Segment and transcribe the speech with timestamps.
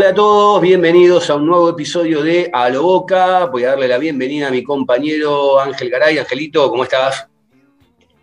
[0.00, 3.44] Hola a todos, bienvenidos a un nuevo episodio de A lo Boca.
[3.44, 6.16] Voy a darle la bienvenida a mi compañero Ángel Garay.
[6.16, 7.28] Angelito, ¿cómo estás?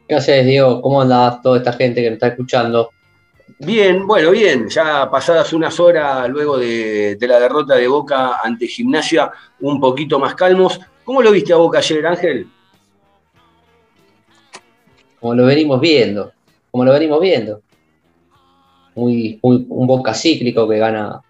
[0.08, 0.82] ¿Qué haces, Diego?
[0.82, 2.90] ¿Cómo anda toda esta gente que nos está escuchando?
[3.60, 4.68] Bien, bueno, bien.
[4.68, 10.18] Ya pasadas unas horas luego de, de la derrota de Boca ante Gimnasia, un poquito
[10.18, 10.80] más calmos.
[11.04, 12.48] ¿Cómo lo viste a Boca ayer, Ángel?
[15.20, 16.32] Como lo venimos viendo,
[16.72, 17.62] como lo venimos viendo.
[18.96, 21.22] Muy, muy- un Boca cíclico que gana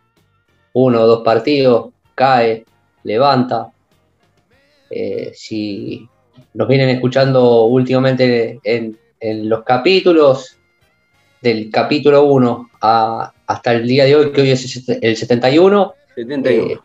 [0.85, 2.65] uno o dos partidos, cae,
[3.03, 3.71] levanta.
[4.89, 6.07] Eh, si
[6.53, 10.57] nos vienen escuchando últimamente en, en los capítulos,
[11.41, 16.73] del capítulo 1 hasta el día de hoy, que hoy es el 71, 71.
[16.73, 16.77] Eh,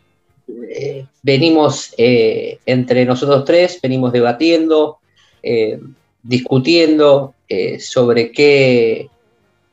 [0.69, 4.99] eh, venimos eh, entre nosotros tres, venimos debatiendo,
[6.21, 7.33] discutiendo
[7.79, 9.09] sobre qué,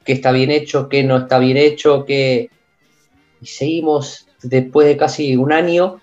[0.04, 2.50] qué está bien hecho, qué no está bien hecho, qué...
[3.40, 6.00] y seguimos, después de casi un año,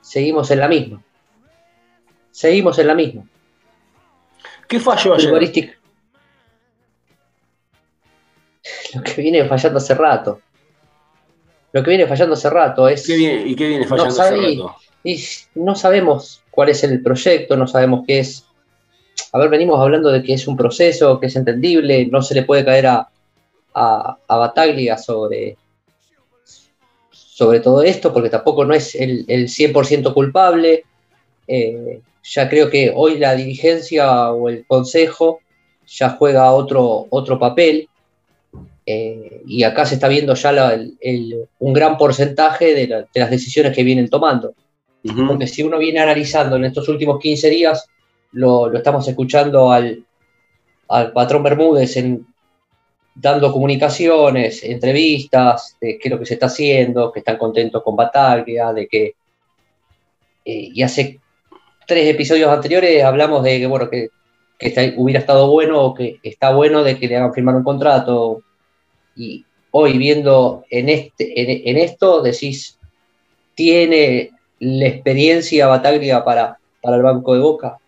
[0.00, 1.02] seguimos en la misma.
[2.30, 3.24] Seguimos en la misma.
[4.68, 5.30] ¿Qué falló ayer?
[8.94, 10.40] Lo que viene fallando hace rato.
[11.72, 13.06] Lo que viene fallando hace rato es.
[13.06, 14.76] ¿Qué viene- ¿Y qué viene No fallando hace rato?
[15.02, 15.24] Y
[15.54, 18.44] no sabemos cuál es el proyecto, no sabemos qué es.
[19.32, 22.42] A ver, venimos hablando de que es un proceso, que es entendible, no se le
[22.42, 23.08] puede caer a,
[23.74, 25.56] a, a Bataglia sobre,
[27.40, 30.84] sobre todo esto, porque tampoco no es el, el 100% culpable.
[31.48, 35.40] Eh, ya creo que hoy la dirigencia o el consejo
[35.86, 37.88] ya juega otro, otro papel.
[38.86, 43.00] eh, y acá se está viendo ya la- el- el- un gran porcentaje de, la-
[43.14, 44.52] de las decisiones que vienen tomando.
[45.28, 47.86] Porque si uno viene analizando en estos últimos 15 días,
[48.32, 50.04] lo, lo estamos escuchando al,
[50.88, 52.26] al patrón Bermúdez en,
[53.14, 57.96] dando comunicaciones, entrevistas, de qué es lo que se está haciendo, que están contentos con
[57.96, 59.14] Bataglia, de que...
[60.44, 61.18] eh, y hace
[61.86, 64.08] tres episodios anteriores hablamos de que, bueno, que,
[64.58, 68.42] que hubiera estado bueno o que está bueno de que le hagan firmar un contrato.
[69.16, 72.78] Y hoy viendo en, este, en esto, decís,
[73.54, 77.78] tiene la experiencia Bataglia para, para el banco de Boca.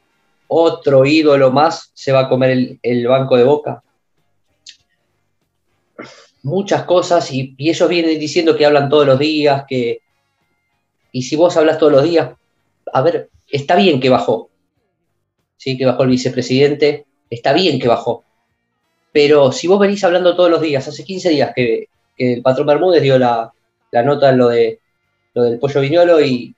[0.48, 3.82] Otro ídolo más se va a comer el, el banco de Boca.
[6.42, 10.00] Muchas cosas y, ellos vienen diciendo que hablan todos los días, que...
[11.12, 12.30] Y si vos hablas todos los días,
[12.92, 14.48] a ver, está bien que bajó.
[15.56, 18.24] Sí, que bajó el vicepresidente, está bien que bajó.
[19.12, 22.66] Pero si vos venís hablando todos los días, hace 15 días que, que el patrón
[22.66, 23.52] Bermúdez dio la,
[23.90, 24.80] la nota en lo de
[25.34, 26.54] lo del pollo viñolo y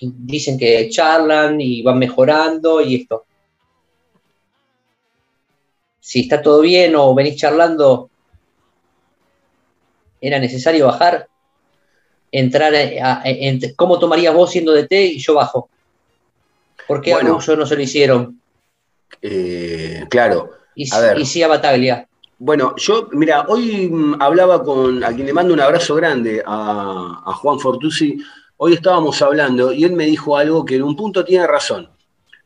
[0.00, 3.24] dicen que charlan y van mejorando y esto.
[6.00, 8.09] Si está todo bien o venís charlando,
[10.20, 11.28] ¿era necesario bajar?
[12.32, 15.68] Entrar a, a- en- ¿Cómo tomarías vos siendo DT y yo bajo?
[16.86, 17.30] ¿Por qué Bueno.
[17.30, 18.40] a Russo no se lo hicieron?
[19.22, 20.50] Eh, claro.
[20.74, 21.18] Y, A ver.
[21.18, 22.06] y sí a Bataglia.
[22.38, 27.22] Bueno, yo, mira, hoy mm, hablaba con, a quien le mando un abrazo grande, a,
[27.26, 28.16] a Juan Fortusi,
[28.56, 31.90] hoy estábamos hablando y él me dijo algo que en un punto tiene razón.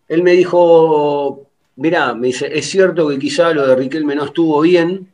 [0.08, 4.60] Él me dijo, mira, me dice, es cierto que quizá lo de Riquelme no estuvo
[4.60, 5.10] bien,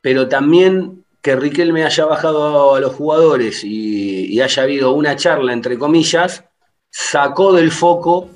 [0.00, 5.78] pero también que Riquelme haya bajado a los jugadores y, haya habido una charla, entre
[5.78, 6.44] comillas,
[6.90, 8.28] sacó del foco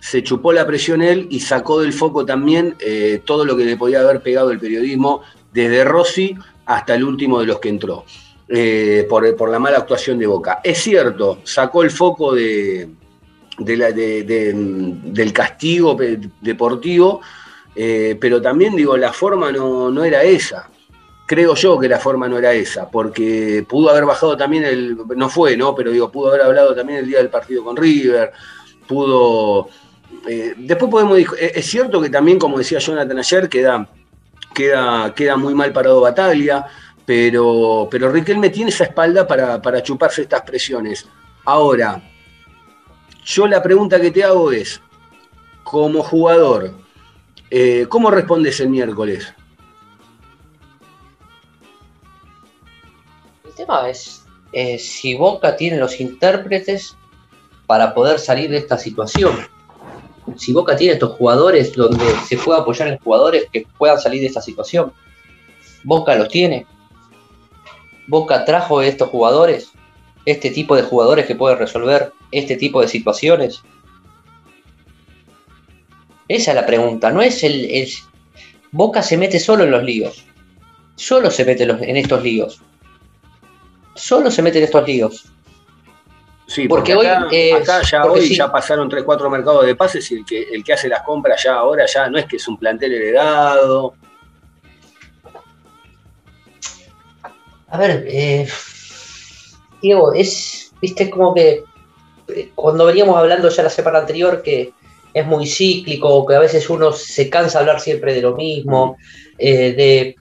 [0.00, 3.76] se chupó la presión él y sacó del foco también eh, todo lo que le
[3.76, 5.22] podía haber pegado el periodismo,
[5.52, 6.34] desde Rossi
[6.66, 8.04] hasta el último de los que entró,
[8.48, 10.60] eh, por, por la mala actuación de Boca.
[10.64, 12.88] Es cierto, sacó el foco de,
[13.58, 15.96] del castigo
[16.40, 17.20] deportivo,
[17.76, 20.68] eh, pero también digo, la forma no, no era esa.
[21.26, 25.28] Creo yo que la forma no era esa, porque pudo haber bajado también el, no
[25.30, 25.74] fue, ¿no?
[25.74, 28.30] Pero digo, pudo haber hablado también el día del partido con River,
[28.86, 29.68] pudo
[30.26, 33.88] eh, después podemos eh, es cierto que también, como decía Jonathan ayer, queda,
[34.54, 36.66] queda, queda muy mal parado Bataglia,
[37.04, 41.06] pero, pero Riquelme tiene esa espalda para, para chuparse estas presiones.
[41.44, 42.02] Ahora,
[43.24, 44.80] yo la pregunta que te hago es,
[45.62, 46.74] como jugador,
[47.50, 49.34] eh, ¿cómo respondes el miércoles?
[53.88, 56.96] Es eh, si Boca tiene los intérpretes
[57.66, 59.32] para poder salir de esta situación.
[60.36, 64.26] Si Boca tiene estos jugadores donde se puede apoyar en jugadores que puedan salir de
[64.28, 64.92] esta situación.
[65.82, 66.66] Boca los tiene.
[68.06, 69.70] Boca trajo estos jugadores,
[70.24, 73.62] este tipo de jugadores que pueden resolver este tipo de situaciones.
[76.28, 77.90] Esa es la pregunta, no es el, el-
[78.72, 80.24] Boca se mete solo en los líos.
[80.96, 82.60] Solo se mete en estos líos.
[83.94, 85.26] Solo se mete en estos líos.
[86.46, 88.36] Sí, Porque porque, hoy, acá, eh, acá ya porque hoy sí.
[88.36, 91.42] ya pasaron 3, 4 mercados de pases y el que, el que hace las compras
[91.42, 93.94] ya ahora ya no es que es un plantel heredado.
[97.68, 98.46] A ver, eh,
[99.80, 101.64] Diego, es, viste, como que
[102.28, 104.72] eh, cuando veníamos hablando ya la semana anterior que
[105.12, 108.96] es muy cíclico, que a veces uno se cansa de hablar siempre de lo mismo,
[109.38, 110.16] eh, de,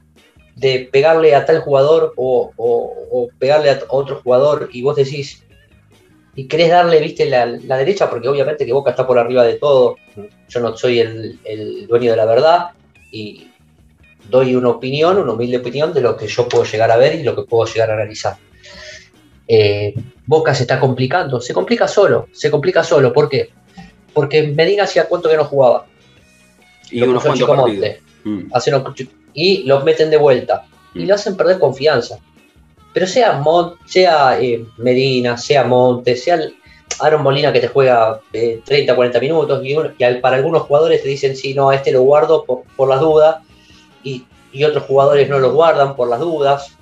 [0.56, 5.44] de pegarle a tal jugador o, o- o pegarle a otro jugador y vos decís,
[6.36, 9.56] y querés darle, viste, la, la derecha, porque obviamente que Boca está por arriba de
[9.56, 9.98] todo,
[10.50, 12.70] yo no soy el, el dueño de la verdad
[13.12, 13.48] y
[14.30, 17.24] doy una opinión, una humilde opinión de lo que yo puedo llegar a ver y
[17.24, 18.38] lo que puedo llegar a analizar.
[19.48, 19.94] Eh,
[20.26, 23.50] Boca se está complicando, se complica solo, se complica solo, ¿por qué?
[24.14, 25.86] Porque Medina hacía cuánto que no jugaba,
[26.90, 27.98] Y Lo unos cuantos partidos.
[28.24, 28.54] Mm.
[28.54, 28.84] hacen un-
[29.34, 31.08] y los meten de vuelta y Mm.
[31.08, 32.20] lo hacen perder confianza.
[32.94, 33.42] Pero sea,
[33.86, 36.40] sea eh, Medina, sea Montes, sea
[37.00, 40.62] Aaron Molina que te juega eh, 30, 40 minutos y, uno- y al- para algunos
[40.64, 43.38] jugadores te dicen, sí, no, a este lo guardo por, por las dudas
[44.04, 46.78] y, y otros jugadores no lo guardan por las dudas.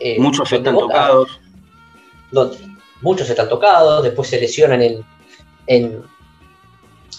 [0.00, 1.40] Eh, Muchos están Boca- tocados.
[2.32, 2.56] donde
[3.00, 5.04] muchos están tocados, después se lesionan en,
[5.68, 6.02] en,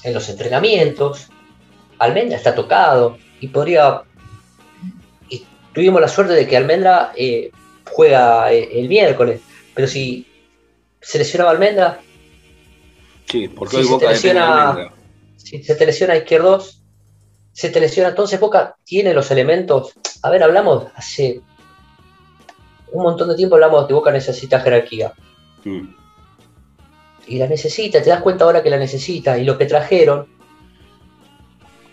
[0.04, 1.30] en los entrenamientos.
[2.00, 4.02] Almendra está tocado y podría.
[5.74, 7.52] Tuvimos la suerte de que Almendra eh,
[7.92, 9.42] juega eh, el miércoles,
[9.74, 10.28] pero si
[11.02, 12.00] se lesionaba Almendra,
[13.30, 14.94] Sí, porque Si hoy se Boca te lesiona- Almendra.
[15.38, 16.82] si se te lesiona izquierdos,
[17.52, 18.10] se te lesiona.
[18.10, 19.94] Entonces Boca tiene los elementos.
[20.22, 21.42] A ver, hablamos hace
[22.92, 25.14] un montón de tiempo, hablamos de que Boca necesita jerarquía.
[25.64, 25.96] Mm.
[27.26, 29.38] y la necesita, te das cuenta ahora que la necesita.
[29.38, 30.28] Y lo que trajeron,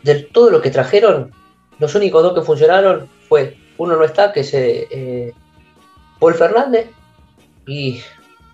[0.02, 1.30] de todo lo que trajeron,
[1.78, 5.32] los únicos dos que funcionaron fue, uno no está, que es eh, eh,
[6.18, 6.90] Paul Fernández
[7.66, 8.00] y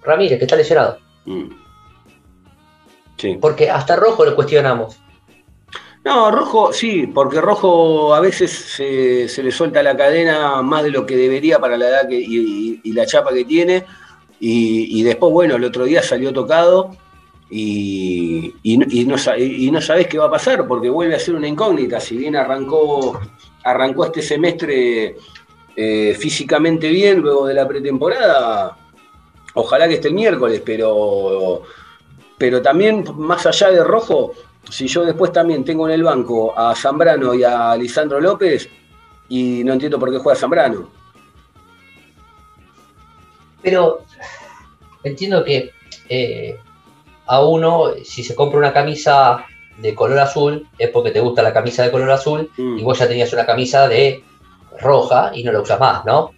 [0.02, 0.98] Ramírez, que está lesionado.
[1.24, 1.48] Mm.
[3.18, 3.38] Sí.
[3.40, 4.98] Porque hasta Rojo lo cuestionamos.
[6.04, 10.90] No, Rojo, sí, porque Rojo a veces se, se le suelta la cadena más de
[10.90, 13.84] lo que debería para la edad que, y, y- y la chapa que tiene.
[14.38, 16.94] Y, y después, bueno, el otro día salió tocado
[17.50, 21.48] y, no- no, y no sabés qué va a pasar porque vuelve a ser una
[21.48, 21.98] incógnita.
[21.98, 23.18] Si bien arrancó,
[23.66, 25.16] arrancó este semestre
[25.74, 28.76] eh, físicamente bien luego de la pretemporada,
[29.54, 31.62] ojalá que esté el miércoles, pero,
[32.38, 34.34] pero también más allá de Rojo,
[34.70, 38.68] si yo después también tengo en el banco a Zambrano y a Lisandro López,
[39.28, 40.88] y no entiendo por qué juega Zambrano.
[43.62, 44.04] Pero
[45.02, 45.72] entiendo que
[46.08, 46.56] eh,
[47.26, 49.44] a uno, si se compra una camisa
[49.78, 52.78] de color azul, es porque te gusta la camisa de color azul Mm.
[52.78, 54.22] y vos ya tenías una camisa de
[54.80, 56.30] roja y no la usas más, ¿no?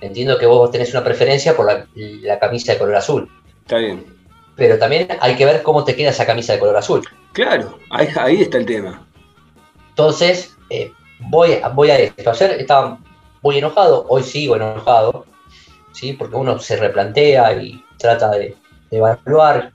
[0.00, 3.28] Entiendo que vos tenés una preferencia por la, la camisa de color azul,
[3.60, 4.04] Está bien.
[4.56, 7.02] pero también hay que ver cómo te queda esa camisa de color azul.
[7.32, 9.06] Claro, ahí, ahí está el tema.
[9.90, 12.30] Entonces, eh, voy, a- voy a esto.
[12.30, 12.98] Ayer estaba
[13.42, 15.26] muy enojado, hoy sigo enojado,
[15.92, 16.12] ¿sí?
[16.12, 18.56] porque uno se replantea y trata de,
[18.90, 19.72] de evaluar.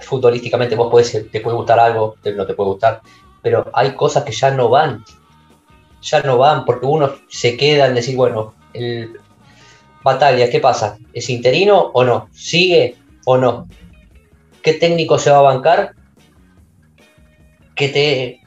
[0.00, 3.00] Futbolísticamente vos podés, te puede gustar algo, no te puede gustar,
[3.42, 5.04] pero hay cosas que ya no van.
[6.02, 9.20] Ya no van, porque uno se queda en decir, bueno, el
[10.02, 10.98] Batalla, ¿qué pasa?
[11.12, 12.28] ¿Es interino o no?
[12.32, 13.68] ¿Sigue o no?
[14.62, 15.94] ¿Qué técnico se va a bancar?
[17.74, 18.42] Que te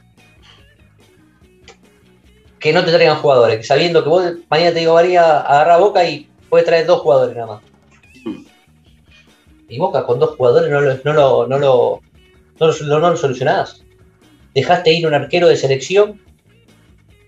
[2.58, 6.28] que no te traigan jugadores, sabiendo que vos mañana te digo, María, agarra Boca y
[6.48, 7.62] puede traer dos jugadores nada más.
[9.68, 12.00] Y Boca con dos jugadores no lo, no lo, no lo,
[12.60, 13.82] no lo, no lo solucionás.
[14.54, 16.20] Dejaste ir un arquero de selección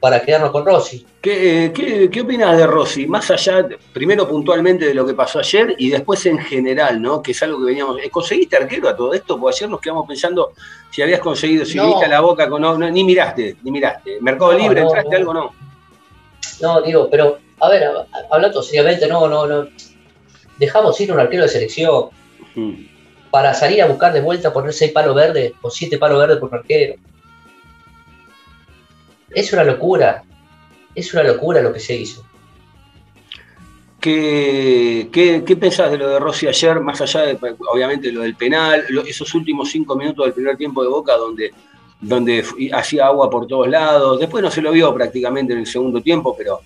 [0.00, 1.04] para quedarnos con Rossi.
[1.20, 3.06] ¿Qué, eh, qué, qué opinas de Rossi?
[3.08, 7.20] Más allá, primero puntualmente de lo que pasó ayer y después en general, ¿no?
[7.20, 7.98] Que es algo que veníamos.
[8.00, 9.38] eh, ¿Conseguiste arquero a todo esto?
[9.38, 10.52] Porque ayer nos quedamos pensando
[10.92, 11.86] si habías conseguido, si No.
[11.88, 12.62] viste a la boca con.
[12.62, 14.18] No, no, ni miraste, ni miraste.
[14.20, 15.50] Mercado Libre, ¿entraste algo o no?
[16.60, 17.90] No, digo, pero, a ver,
[18.30, 19.66] hablando seriamente, no, no, no.
[20.58, 22.10] Dejamos ir un arquero de selección
[22.58, 23.30] Mm.
[23.30, 26.54] para salir a buscar de vuelta poner seis palos verdes o siete palos verdes por
[26.54, 26.94] arquero.
[29.30, 30.22] Es una locura.
[30.94, 32.24] Es una locura lo que se hizo.
[34.00, 37.38] ¿Qué, qué, qué pensás de lo de Rossi ayer, más allá de,
[37.72, 41.52] obviamente, lo del penal, lo- esos últimos cinco minutos del primer tiempo de Boca, donde,
[42.00, 44.20] donde hacía agua por todos lados?
[44.20, 46.60] Después no se lo vio prácticamente en el segundo tiempo, pero,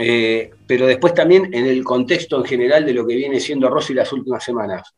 [0.00, 3.94] eh, pero después también en el contexto en general de lo que viene siendo Rossi
[3.94, 4.92] las últimas semanas.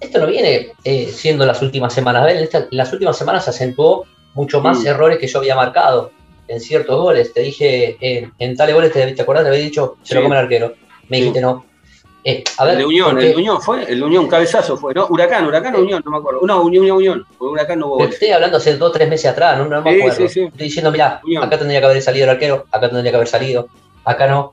[0.00, 2.30] Esto no viene eh, siendo las últimas semanas.
[2.32, 4.04] Esta- las últimas semanas acentuó
[4.34, 6.10] mucho más errores que yo había marcado
[6.46, 7.32] en ciertos goles.
[7.32, 9.44] Te dije, eh, en tales goles, te, ¿te acordás?
[9.44, 10.74] Te había dicho, se lo come el arquero.
[11.08, 11.22] Me Sí.
[11.22, 11.64] dijiste no.
[12.24, 14.76] Eh, a ver, el de Unión, porque- el de Unión fue, el de Unión, cabezazo
[14.76, 15.06] fue, ¿no?
[15.08, 16.40] Huracán, Huracán o Unión, no me acuerdo.
[16.42, 17.26] No, Unión, Unión, Unión.
[17.38, 18.14] Huracán no hubo goles.
[18.14, 20.24] estoy hablando hace dos o tres meses atrás, no, no me acuerdo.
[20.26, 23.68] Estoy diciendo, mira, acá tendría que haber salido el arquero, acá tendría que haber salido,
[24.04, 24.52] acá no.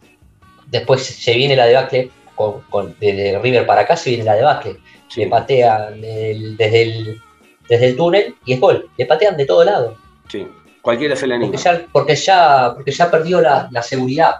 [0.67, 4.77] Después se viene la debacle, con, con, desde River para acá se viene la debacle.
[5.07, 5.21] Sí.
[5.21, 7.21] Le patean desde, el,
[7.69, 8.89] desde el túnel y es gol.
[8.97, 9.95] Le patean de todo lado.
[10.27, 10.47] Sí,
[10.81, 11.51] cualquiera se le anima.
[11.51, 14.35] Porque ya, porque ya, porque ya perdió la, la seguridad.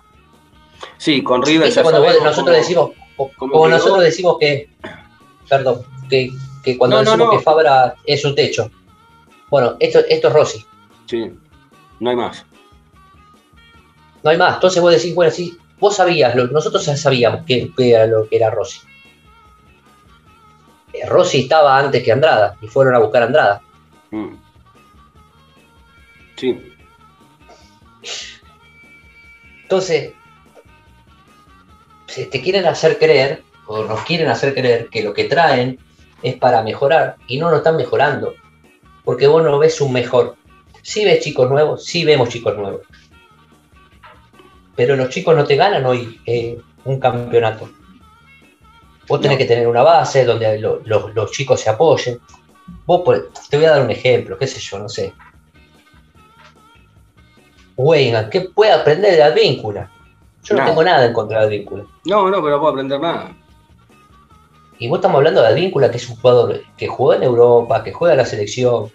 [0.98, 2.92] Sí, con River ¿Viste ya cuando sabemos nosotros cómo- decimos,
[3.38, 4.70] como nosotros decimos que,
[5.50, 6.30] perdón, que,
[6.64, 7.38] que cuando No, decimos no.
[7.38, 8.70] que Fabra es un techo.
[9.50, 10.66] Bueno, esto, esto es Rossi.
[11.06, 11.32] Sí,
[12.00, 12.46] no hay más.
[14.24, 14.56] No hay más.
[14.56, 18.36] Entonces vos decís, bueno, sí, vos sabías, nosotros ya sabíamos que, que era lo que
[18.38, 18.80] era Rossi.
[21.08, 23.62] Rossi estaba antes que Andrada y fueron a buscar a Andrada.
[24.12, 24.36] Mm.
[26.36, 26.74] Sí,
[29.64, 30.12] Entonces,
[32.08, 35.80] se te quieren hacer creer, o nos quieren hacer creer, que lo que traen
[36.22, 38.36] es para mejorar y no lo están mejorando.
[39.04, 40.36] Porque vos no ves un mejor.
[40.82, 42.82] Sí ves chicos nuevos, sí vemos chicos nuevos.
[44.76, 47.70] Pero los chicos no te ganan hoy eh, un campeonato.
[49.08, 49.40] Vos tenés No.
[49.40, 52.20] que tener una base donde lo- lo- los chicos se apoyen.
[52.86, 53.04] Vos,
[53.50, 55.14] te voy a dar un ejemplo, qué sé yo, no sé.
[57.78, 59.92] Weigand, ¿qué puede aprender de Advíncula?
[60.44, 61.86] Yo no tengo nada en contra de Advíncula.
[62.06, 63.36] no, no, pero no puedo aprender nada.
[64.78, 67.92] Y vos estamos hablando de Advíncula, que es un jugador que juega en Europa, que
[67.94, 68.92] juega en la selección.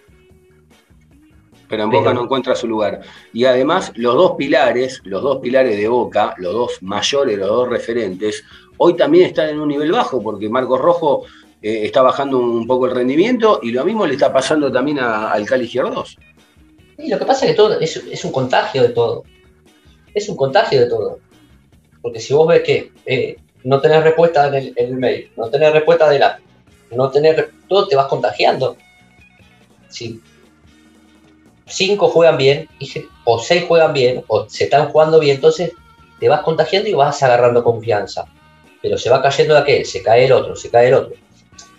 [1.67, 3.01] Pero en Pero- Boca no encuentra su lugar.
[3.33, 7.69] Y además, los dos pilares, los dos pilares de Boca, los dos mayores, los dos
[7.69, 8.43] referentes,
[8.83, 11.25] hoy también están en un nivel bajo, porque Marcos Rojo
[11.61, 15.31] eh, está bajando un poco el rendimiento y lo mismo le está pasando también a-
[15.31, 16.17] al Cali Giordós.
[16.97, 19.23] Y lo que pasa es que todo es, un contagio de todo.
[20.15, 21.19] Es un contagio de todo.
[22.01, 25.71] Porque si vos ves que eh, no tenés respuesta en el, en mail, no tenés
[25.73, 26.39] respuesta de la.
[26.89, 27.45] No tenés.
[27.67, 28.77] Todo te vas contagiando.
[29.89, 30.19] Si
[31.67, 32.67] cinco juegan bien,
[33.25, 35.71] o seis juegan bien, o se están jugando bien, entonces
[36.19, 38.25] te vas contagiando y vas agarrando confianza.
[38.81, 41.13] Pero se va cayendo de aquel, se cae el otro, se cae el otro.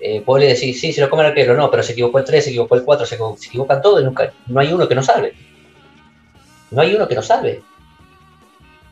[0.00, 2.24] Eh, vos le decís, sí, se lo come el arquero, no, pero se equivocó el
[2.24, 4.88] 3, se equivocó el 4, se, equivo- se equivocan todos y nunca, no hay uno
[4.88, 5.32] que no salve.
[6.70, 7.62] No hay uno que no salve.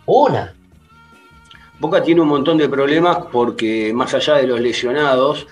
[0.07, 0.55] Una.
[1.79, 5.47] Boca tiene un montón de problemas porque más allá de los lesionados,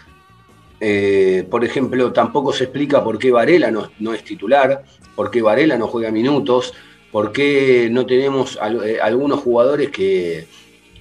[0.81, 4.85] eh, por ejemplo, tampoco se explica por qué Varela no, no es titular,
[5.17, 6.75] por qué Varela no juega minutos,
[7.11, 10.47] por qué no tenemos eh, algunos jugadores que,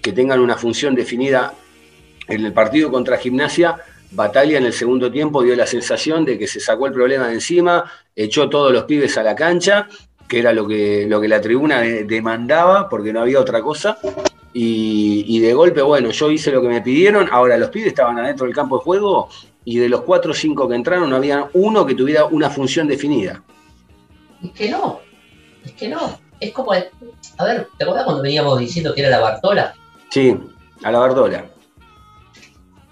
[0.08, 1.54] que tengan una función definida
[2.30, 3.76] en el partido contra Gimnasia.
[4.12, 7.34] Batalla en el segundo tiempo dio la sensación de que se sacó el problema de
[7.34, 7.84] encima,
[8.16, 9.90] echó todos los pibes a la cancha,
[10.30, 13.98] que era lo que, lo que la tribuna de- demandaba, porque no había otra cosa.
[14.54, 17.28] Y, y de golpe, bueno, yo hice lo que me pidieron.
[17.30, 19.28] Ahora, los pibes estaban adentro del campo de juego
[19.66, 22.88] y de los cuatro o cinco que entraron, no había uno que tuviera una función
[22.88, 23.44] definida.
[24.42, 25.02] Es que no.
[25.66, 26.18] Es que no.
[26.40, 26.74] Es como.
[26.74, 26.86] el-
[27.40, 29.76] a ver, ¿te acuerdas cuando veníamos diciendo que era la Bartola?
[30.10, 30.36] Sí,
[30.84, 31.46] a la Bardola.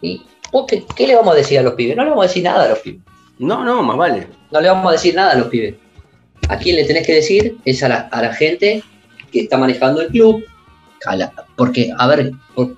[0.01, 1.95] ¿Y vos qué, qué le vamos a decir a los pibes?
[1.95, 3.01] No le vamos a decir nada a los pibes.
[3.39, 4.27] No, no, más vale.
[4.51, 5.75] No le vamos a decir nada a los pibes.
[6.50, 8.84] A quién le tenés que decir es a la, a la gente
[9.31, 10.43] que está manejando el club.
[11.07, 12.75] a la- porque, a ver, por-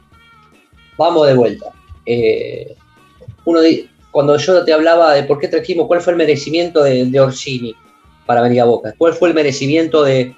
[0.98, 1.68] vamos de vuelta.
[2.06, 2.76] Eh,
[3.46, 7.06] uno di- cuando yo te hablaba de por qué trajimos, cuál fue el merecimiento de,
[7.06, 7.74] de Orsini
[8.26, 10.36] para venir a Boca, cuál fue el merecimiento de,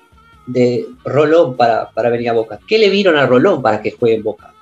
[0.52, 4.16] de Rolón para, para venir a Boca, qué le vieron a Rolón para que juegue
[4.16, 4.54] en Boca,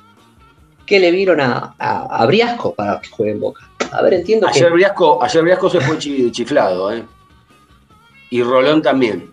[0.85, 3.69] qué le vieron a, a, a Briasco para que juegue en Boca.
[3.91, 4.59] A ver, entiendo que.
[4.59, 7.03] Ayer Briasco, ayer Briasco se fue chi- chiflado, ¿eh?
[8.29, 9.31] Y Rolón también.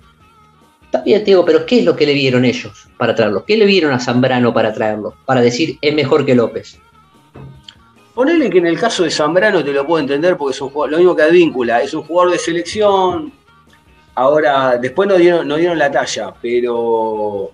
[1.05, 3.45] Bien, te digo, pero ¿qué es lo que le vieron ellos para traerlo?
[3.45, 5.17] ¿Qué le vieron a Zambrano para traerlo?
[5.25, 6.79] Para decir, es mejor que López.
[8.15, 10.93] Ponele que en el caso de Zambrano te lo puedo entender porque es un jugador,
[10.93, 13.33] lo mismo que Advíncula, es un jugador de selección.
[14.17, 17.51] Ahora, después no dieron, la talla, pero,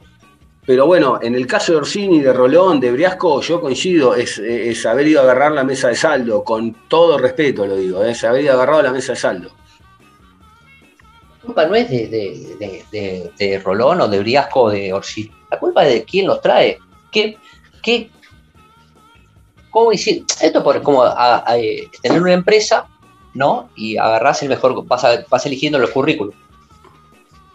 [0.67, 4.39] pero bueno, en el caso de Orsini, de Rolón, de Briasco, yo coincido, es,
[4.85, 8.45] haber ido a agarrar la mesa de saldo, con todo respeto lo digo, es haber
[8.45, 9.51] ido agarrado la mesa de saldo.
[11.39, 12.07] La culpa no es de,
[12.91, 15.33] de, de- Rolón o de Briasco o de Orsini.
[15.51, 16.79] La culpa es de quién los trae.
[17.11, 17.39] ¿Qué,
[17.83, 18.11] qué,
[19.71, 20.47] cómo hiciste?
[20.47, 21.05] Esto por como
[22.03, 22.87] tener una empresa,
[23.33, 23.71] ¿no?
[23.75, 26.35] Y agarrás el mejor, vas, vas eligiendo los currículos.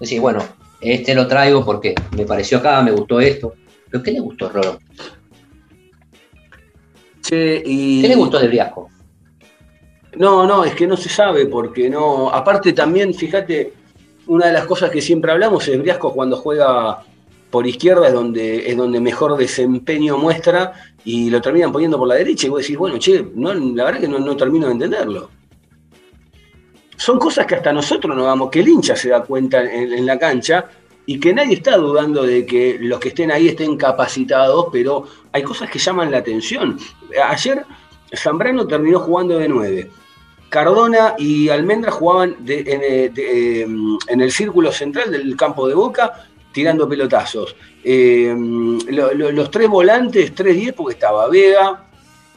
[0.06, 0.44] Decís, bueno,
[0.82, 3.54] este lo traigo porque me pareció acá, me gustó esto.
[3.90, 4.80] ¿Pero qué le gustó, Rolo?
[7.22, 8.90] Che, y- ¿Qué le gustó de Briasco?
[10.18, 12.30] No, no, es que no se sabe porque no.
[12.30, 13.74] Aparte también, fíjate,
[14.28, 17.04] una de las cosas que siempre hablamos es Briasco cuando juega
[17.50, 22.16] por izquierda es donde, es donde mejor desempeño muestra y lo terminan poniendo por la
[22.16, 25.30] derecha y vos decís, bueno, che, no, la verdad que no, no termino de entenderlo.
[26.98, 30.18] Son cosas que hasta nosotros nos damos, que el hincha se da cuenta en, la
[30.18, 30.66] cancha
[31.06, 35.44] y que nadie está dudando de que los que estén ahí estén capacitados, pero hay
[35.44, 36.78] cosas que llaman la atención.
[37.30, 37.64] Ayer
[38.16, 39.90] Zambrano terminó jugando de 9.
[40.50, 43.68] Cardona y Almendra jugaban de- en, eh, eh,
[44.08, 47.56] en el círculo central del campo de Boca tirando pelotazos.
[47.84, 48.34] Eh,
[48.88, 51.84] lo- lo- los tres volantes, 3-10, porque estaba Vega,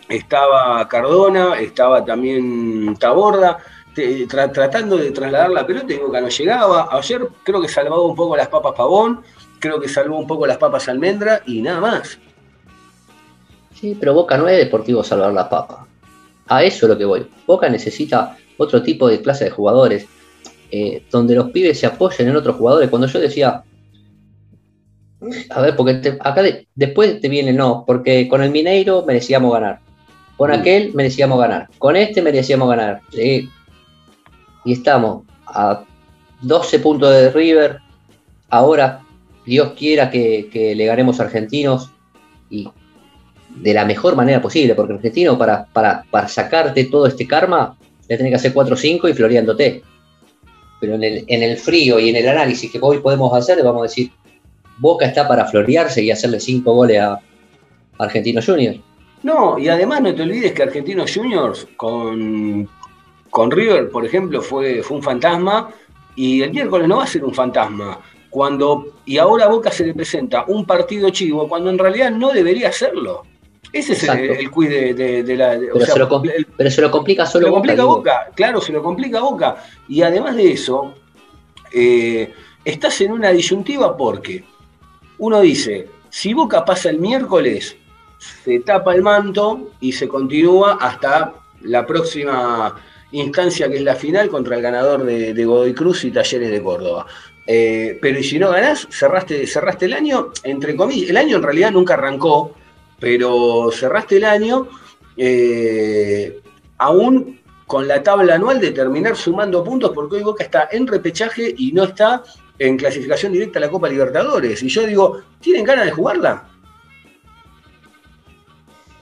[0.09, 3.59] estaba Cardona, estaba también Taborda,
[4.29, 6.89] tra- tratando de trasladar la pelota y Boca no llegaba.
[6.93, 9.23] Ayer creo que salvaba un poco las papas Pavón,
[9.59, 12.19] creo que salvó un poco las papas Almendra y nada más.
[13.75, 15.87] Sí, pero Boca no es Deportivo Salvar la Papa.
[16.47, 17.27] A eso es lo que voy.
[17.47, 20.07] Boca necesita otro tipo de clase de jugadores,
[20.71, 22.91] eh, donde los pibes se apoyen en otros jugadores.
[22.91, 23.63] Cuando yo decía,
[25.51, 29.53] a ver, porque te- acá de- después te viene no, porque con el Mineiro merecíamos
[29.53, 29.81] ganar,
[30.37, 33.01] con aquel merecíamos ganar, con este merecíamos ganar.
[33.13, 33.49] Sí.
[34.69, 35.83] Y estamos a
[36.43, 37.79] 12 puntos de River.
[38.51, 39.01] Ahora,
[39.47, 41.91] Dios quiera que, que le ganemos a argentinos
[42.51, 42.69] y
[43.49, 48.17] de la mejor manera posible, porque Argentino para, para, para sacarte todo este karma le
[48.17, 49.83] tiene que hacer 4 o 5 y floreándote.
[50.83, 53.63] Pero en el, en el frío y en el análisis que hoy podemos hacer, le
[53.63, 54.13] vamos a decir,
[54.77, 57.19] Boca está para florearse y hacerle 5 goles a
[57.97, 58.77] Argentino Junior.
[59.23, 62.69] No, y además no te olvides que Argentinos Juniors con,
[63.31, 65.71] con River, por ejemplo, fue, fue un fantasma
[66.17, 68.01] y el miércoles no va a ser un fantasma.
[68.31, 72.31] Cuando, y ahora a Boca se le presenta un partido chivo cuando en realidad no
[72.31, 73.23] debería serlo.
[73.73, 74.33] Ese es el, Exacto.
[74.41, 75.53] el quiz de, de- de la.
[75.55, 77.85] o Pero, sea, se, lo, com- el- pero se lo complica se solo lo complica.
[77.85, 79.63] Boca, claro, se lo complica Boca.
[79.89, 80.95] Y además de eso,
[81.73, 82.33] eh,
[82.65, 84.45] estás en una disyuntiva porque
[85.19, 87.77] uno dice, si Boca pasa el miércoles,
[88.45, 92.75] se tapa el manto y se continúa hasta la próxima
[93.13, 97.07] instancia que es la final contra el ganador de, Godoy Cruz y Talleres de Córdoba.
[97.47, 101.73] Eh, pero si no ganás, cerraste, cerraste el año, entre comillas, el año en realidad
[101.73, 102.55] nunca arrancó,
[103.01, 104.69] pero cerraste el año
[105.17, 106.41] eh,
[106.77, 111.55] aún con la tabla anual de terminar sumando puntos, porque hoy Boca está en repechaje
[111.57, 112.23] y no está
[112.59, 114.63] en clasificación directa a la Copa Libertadores.
[114.63, 116.49] Y yo digo, ¿tienen ganas de jugarla?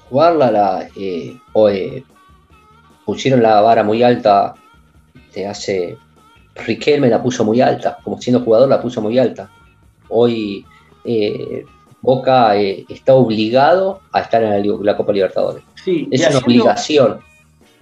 [0.08, 2.04] jugarla la, eh, o, eh,
[3.06, 4.54] pusieron la vara muy alta
[5.32, 5.96] de hace
[6.56, 9.50] Riquelme la puso muy alta, como siendo jugador la puso muy alta.
[10.08, 10.64] Hoy
[11.04, 11.64] eh,
[12.00, 15.62] Boca eh, está obligado a estar en la, Copa Libertadores.
[15.84, 17.20] Sí, Es una obligación.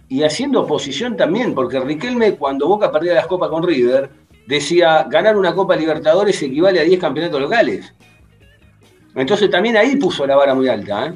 [0.09, 4.11] y haciendo oposición también, porque Riquelme, cuando Boca perdía las copas con River,
[4.47, 7.95] decía, ganar una Copa Libertadores equivale a 10 campeonatos locales.
[9.15, 11.07] Entonces también ahí puso la vara muy alta.
[11.07, 11.15] ¿eh?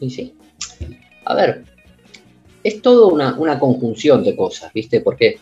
[0.00, 0.34] Sí, sí.
[1.24, 1.64] A ver,
[2.68, 5.00] es todo una, una conjunción de cosas, ¿viste?
[5.00, 5.38] Porque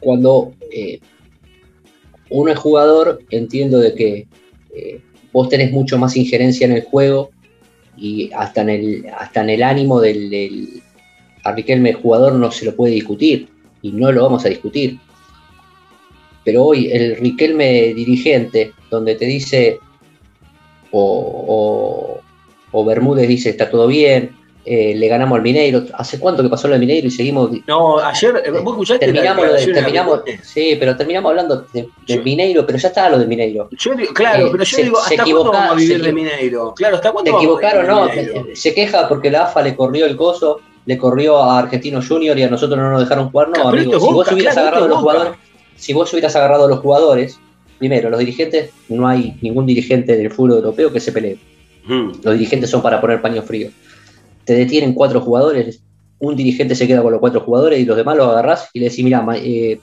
[0.00, 1.00] cuando eh,
[2.30, 4.28] uno es jugador, entiendo de que
[4.74, 5.00] eh,
[5.32, 7.30] vos tenés mucho más injerencia en el juego
[7.96, 10.82] y hasta en el, hasta en el ánimo del,
[11.44, 13.48] a Riquelme jugador no se lo puede discutir
[13.82, 14.98] y no lo vamos a discutir.
[16.44, 19.78] Pero hoy el Riquelme dirigente, donde te dice,
[20.90, 22.20] o,
[22.72, 25.84] o Bermúdez dice está todo bien, eh, le ganamos al Mineiro.
[25.94, 29.12] ¿Hace cuánto que pasó lo del Mineiro y seguimos No, ayer, eh, vos escuchaste la
[29.12, 29.44] terminamos,
[30.24, 33.26] de- de sí, pero terminamos hablando de, de Yo- Mineiro, pero ya estaba lo de
[33.26, 33.68] Mineiro.
[33.72, 36.12] Yo claro, Eh, pero yo se- digo, se ¿hasta cuándo vamos a vivir se de
[36.12, 36.74] Mineiro?
[36.74, 38.06] Claro, ¿hasta cuándo a equivocaron, ¿no?
[38.06, 38.46] de Mineiro?
[38.54, 42.42] Se queja porque la AFA le corrió el coso, le corrió a Argentino Junior y
[42.42, 43.48] a nosotros no nos dejaron jugar.
[43.50, 45.32] No, amigo, si vos hubieras claro, agarrado a los jugadores,
[45.76, 47.38] si vos hubieras agarrado a los jugadores,
[47.78, 51.38] primero, los dirigentes, no hay ningún dirigente del fútbol europeo que se pelee.
[51.86, 52.10] Mm.
[52.22, 53.72] Los dirigentes son para poner paños fríos.
[54.50, 55.80] Te detienen cuatro jugadores,
[56.18, 58.88] un dirigente se queda con los cuatro jugadores y los demás los agarrás y le
[58.88, 59.24] decís, mira,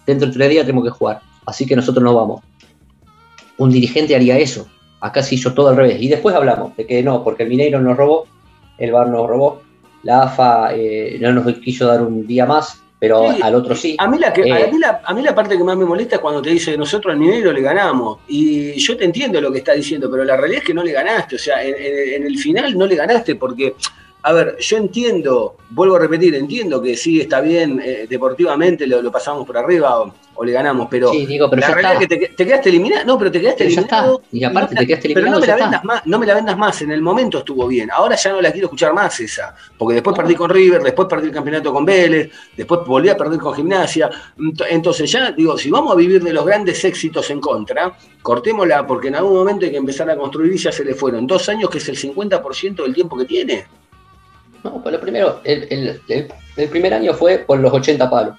[0.06, 2.44] dentro de tres días tenemos que jugar, así que nosotros no vamos.
[3.58, 4.68] Un dirigente haría eso.
[5.00, 6.02] Acá se hizo todo al revés.
[6.02, 8.26] Y después hablamos de que no, porque el Mineiro nos robó,
[8.78, 9.62] el VAR nos robó,
[10.04, 13.96] la AFA eh, no nos quiso dar un día más pero Sí, al otro sí.
[14.00, 15.86] A mí, la que, Eh, a, mí la, a mí la parte que más me
[15.86, 18.18] molesta es cuando te dice nosotros al minero le ganamos.
[18.28, 20.94] Y yo te entiendo lo que está diciendo, pero la realidad es que no le
[20.94, 21.36] ganaste.
[21.36, 23.76] O sea, en, en- en el final no le ganaste porque,
[24.28, 29.02] a ver, yo entiendo, vuelvo a repetir, entiendo que sí está bien, eh, deportivamente lo,
[29.02, 32.04] lo pasamos por arriba o, o le ganamos, pero sí, digo, pero la realidad está.
[32.16, 33.06] es que te, te quedaste eliminado.
[33.06, 34.22] No, pero te quedaste Pero eliminado.
[34.24, 34.38] está.
[34.38, 36.34] Y aparte no te quedaste Pero no eliminado, me, la vendas más, no me la
[36.36, 36.82] vendas más.
[36.82, 37.90] En el momento estuvo bien.
[37.92, 39.56] Ahora ya no la quiero escuchar más esa.
[39.78, 40.22] Porque después No.
[40.24, 44.10] perdí con River, después perdí el campeonato con Vélez, después volví a perder con Gimnasia.
[44.38, 48.86] Ent- Entonces ya, digo, si vamos a vivir de los grandes éxitos en contra, cortémosla
[48.86, 51.26] porque en algún momento hay que empezar a construir y ya se le fueron.
[51.26, 53.66] Dos años que es el 50% del tiempo que tiene.
[54.70, 56.28] No, pues lo primero, el, el- el-
[56.58, 58.36] el primer año fue por los 80 palos.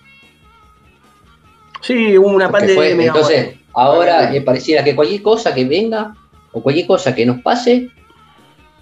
[1.81, 3.07] Sí, hubo una fue- pandemia.
[3.07, 6.15] entonces, ahora pareciera que cualquier cosa que venga
[6.53, 7.89] o cualquier cosa que nos pase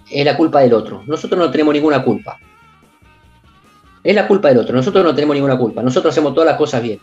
[0.09, 1.03] es la culpa del otro.
[1.05, 2.37] Nosotros no tenemos ninguna culpa.
[4.03, 4.75] Es la culpa del otro.
[4.75, 5.81] Nosotros no tenemos ninguna culpa.
[5.83, 6.99] Nosotros hacemos todas las cosas bien.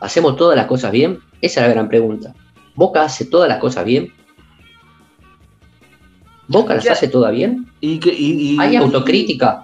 [0.00, 1.18] ¿Hacemos todas las cosas bien?
[1.40, 2.34] Esa es la gran pregunta.
[2.74, 4.12] ¿Boca hace todas las cosas bien?
[6.46, 6.92] ¿Boca las Ya.
[6.92, 7.66] hace todas bien?
[7.80, 9.63] Y que, y- y- ¿Hay autocrítica?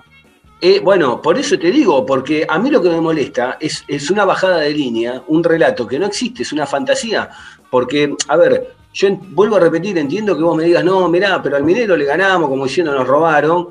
[0.62, 4.11] Eh, bueno, por eso te digo, porque a mí lo que me molesta es, es
[4.11, 7.31] una bajada de línea, un relato que no existe, es una fantasía.
[7.70, 11.57] Porque, a ver, yo vuelvo a repetir, entiendo que vos me digas, no, mirá, pero
[11.57, 13.68] al minero le ganamos, como diciendo, nos robaron.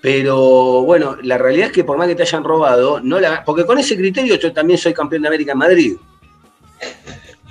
[0.00, 3.66] Pero bueno, la realidad es que por más que te hayan robado, no la, porque
[3.66, 5.96] con ese criterio yo también soy campeón de América en Madrid.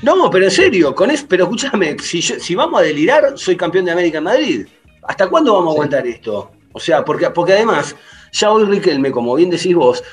[0.02, 3.58] No, pero en serio, con es, pero escúchame, si, yo- si vamos a delirar, soy
[3.58, 4.68] campeón de América en Madrid.
[5.04, 6.52] ¿Hasta cuándo vamos a aguantar esto?
[6.72, 7.96] O sea, porque, porque además,
[8.32, 10.04] ya hoy Riquelme, como bien decís vos,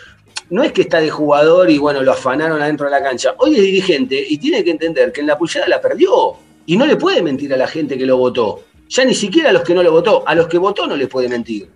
[0.50, 3.34] no es que está de jugador y bueno, lo afanaron adentro de la cancha.
[3.38, 6.34] Hoy es dirigente y tiene que entender que en la pulsera la perdió.
[6.66, 8.64] Y no le puede mentir a la gente que lo votó.
[8.88, 11.08] Ya ni siquiera a los que no lo votó, a los que votó no les
[11.08, 11.68] puede mentir.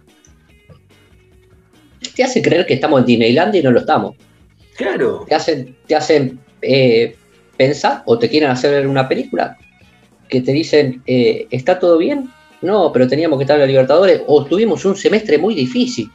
[2.15, 4.17] Te hace creer que estamos en Disneylandia y no lo estamos.
[4.77, 5.25] Claro.
[5.29, 7.17] te hacen, te hacen eh,
[7.57, 9.59] pensar o te quieren hacer una película
[10.29, 12.31] que te dicen, eh, ¿está todo bien?
[12.61, 16.11] No, pero teníamos que estar en la Libertadores o tuvimos un semestre muy difícil.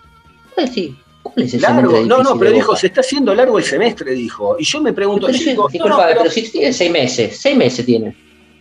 [0.57, 2.01] Decir, ¿cuál es el Largo.
[2.05, 4.55] No, no, pero dijo, se está haciendo largo el semestre, dijo.
[4.59, 7.37] Y yo me pregunto, Pero, sí, no, disculpa, no, pero, pero si tiene seis meses,
[7.39, 8.15] seis meses tiene.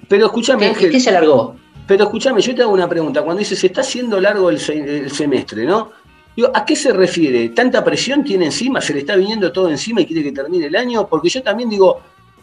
[0.09, 1.57] pero escúchame, ¿Qué, Ángel, qué se alargó?
[1.87, 3.23] Pero escúchame, yo te hago una pregunta.
[3.23, 5.93] Cuando dice se está haciendo largo el, se- el semestre, ¿no?
[6.35, 7.51] Digo, ¿a qué se refiere?
[7.51, 8.81] ¿Tanta presión tiene encima?
[8.81, 11.07] ¿Se le está viniendo todo encima y quiere que termine el año?
[11.07, 12.01] Porque yo también digo,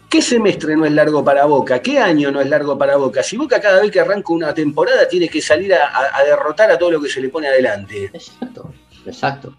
[0.10, 1.82] ¿qué semestre no es largo para Boca?
[1.82, 3.24] ¿Qué año no es largo para Boca?
[3.24, 6.70] Si Boca cada vez que arranca una temporada tiene que salir a, a- a derrotar
[6.70, 8.12] a todo lo que se le pone adelante.
[8.14, 8.72] Exacto,
[9.06, 9.54] exacto.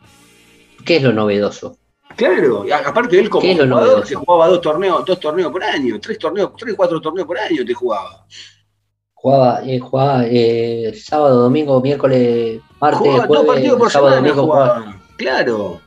[0.85, 1.77] ¿Qué es lo novedoso?
[2.17, 6.01] Claro, aparte él como ¿Qué es jugador que jugaba dos torneos, dos torneos por año,
[6.01, 8.27] tres torneos, tres, cuatro torneos por año te jugaba.
[9.15, 14.29] Jugaba, eh, jugaba eh, sábado, domingo, miércoles, martes, Jugaba dos jueves, partidos por sábado, semana
[14.29, 15.01] domingo, jugaba.
[15.17, 15.81] Claro.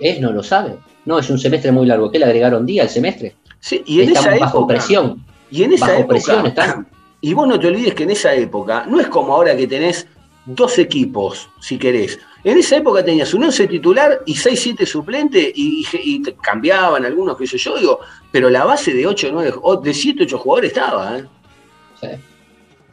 [0.00, 0.76] Él no lo sabe.
[1.04, 2.10] No, es un semestre muy largo.
[2.10, 3.36] ¿Qué le agregaron día al semestre?
[3.60, 5.24] Sí, y en Estamos esa bajo época, presión.
[5.50, 6.88] Y en esa Bajo época, presión están.
[7.20, 10.08] y vos no te olvides que en esa época, no es como ahora que tenés
[10.46, 12.18] dos equipos, si querés.
[12.44, 17.04] En esa época tenías un 11 titular y 6, 7 suplente y, y- y cambiaban
[17.04, 17.98] algunos, que sé yo, digo,
[18.30, 21.24] pero la base de 8, 9, o de 7, 8 jugadores estaba, ¿eh?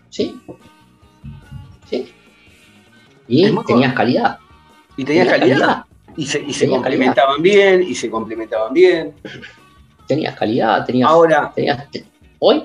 [0.09, 0.41] Sí.
[1.89, 2.11] Sí.
[3.27, 4.37] Y tenías calidad.
[4.97, 5.59] Y tenías Tenías calidad.
[5.59, 5.85] calidad.
[6.15, 9.13] Y se, y se complementaban bien, y se complementaban bien.
[10.07, 11.09] Tenías calidad, tenías.
[11.09, 12.05] Ahora, tenías- te-
[12.39, 12.63] hoy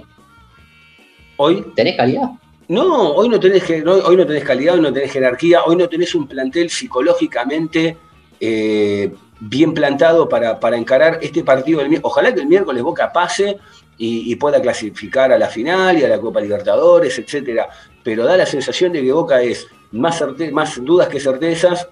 [1.37, 2.31] hoy, tenés calidad.
[2.69, 6.15] No, hoy no tenés, hoy no tenés calidad, hoy no tenés jerarquía, hoy no tenés
[6.15, 7.97] un plantel psicológicamente
[8.39, 11.81] eh, bien plantado para, para encarar este partido.
[11.81, 13.59] del Ojalá que el miércoles Boca pase
[13.97, 17.69] y, pueda clasificar a la final y a la Copa Libertadores, etcétera.
[18.03, 21.89] Pero da la sensación de que Boca es más, más dudas que certezas,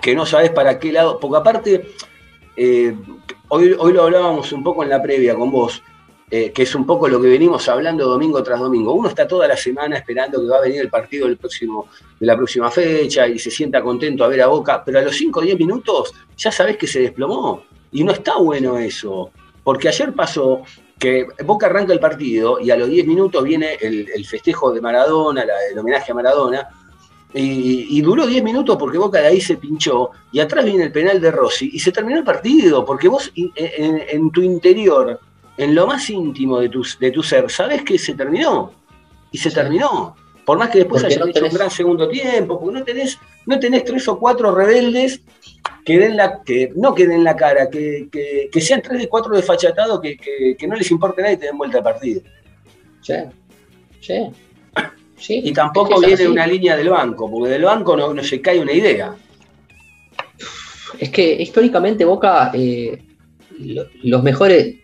[0.00, 1.20] que no sabes para qué lado.
[1.20, 1.90] Porque aparte,
[2.56, 2.96] eh,
[3.48, 5.82] hoy, hoy lo hablábamos un poco en la previa con vos,
[6.30, 8.92] eh, que es un poco lo que venimos hablando domingo tras domingo.
[8.92, 11.88] Uno está toda la semana esperando que va a venir el partido del próximo,
[12.20, 15.16] de la próxima fecha y se sienta contento a ver a Boca, pero a los
[15.16, 17.64] 5 o 10 minutos ya sabés que se desplomó.
[17.92, 19.30] Y no está bueno eso,
[19.64, 20.62] porque ayer pasó
[20.98, 25.46] que Boca arranca el partido y a los 10 minutos viene el, festejo de Maradona,
[25.70, 26.68] el homenaje a Maradona,
[27.32, 31.20] y, duró 10 minutos porque Boca de ahí se pinchó, y atrás viene el penal
[31.20, 35.20] de Rossi, y se terminó el partido, porque vos en tu interior,
[35.58, 38.72] en lo más íntimo de tu, de tu ser, sabés que se terminó,
[39.30, 39.54] y se Sí.
[39.56, 40.16] terminó.
[40.46, 43.18] Por más que después hayan no hecho tenés- un gran segundo tiempo, porque no tenés,
[43.44, 45.20] no tenés tres o cuatro rebeldes
[45.84, 49.08] que den la, que no que den la cara, que, que- que sean tres de
[49.08, 52.22] cuatro desfachatados que, que- que no les importe nada y te den vuelta al partido.
[53.02, 53.14] Sí.
[54.00, 54.30] Sí.
[55.18, 55.40] Sí.
[55.44, 56.32] Y tampoco Es que es viene así.
[56.32, 59.14] una línea del banco, porque del banco no, no se cae una idea.
[60.98, 63.02] Es que históricamente Boca, eh,
[63.58, 64.76] lo- los mejores,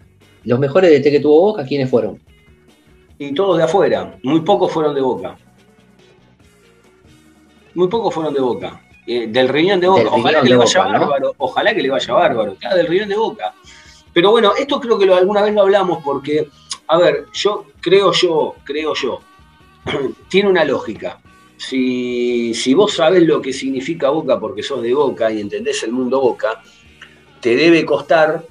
[0.44, 2.20] los mejores DT que tuvo Boca, ¿quiénes fueron?
[3.18, 5.36] Y todos de afuera, muy pocos fueron de Boca.
[7.74, 8.80] Muy pocos fueron de Boca.
[9.06, 10.02] Eh, del riñón de Boca.
[10.02, 11.00] Del ojalá que le vaya Boca, ¿no?
[11.00, 11.34] bárbaro.
[11.38, 12.54] Ojalá que le vaya bárbaro.
[12.56, 13.54] Claro, del riñón de Boca.
[14.12, 16.48] Pero bueno, esto creo que lo, alguna vez lo hablamos porque,
[16.86, 19.20] a ver, yo creo yo, creo yo,
[20.28, 21.20] tiene una lógica.
[21.56, 25.92] Si, si vos sabés lo que significa Boca porque sos de Boca y entendés el
[25.92, 26.62] mundo Boca,
[27.40, 28.44] te debe costar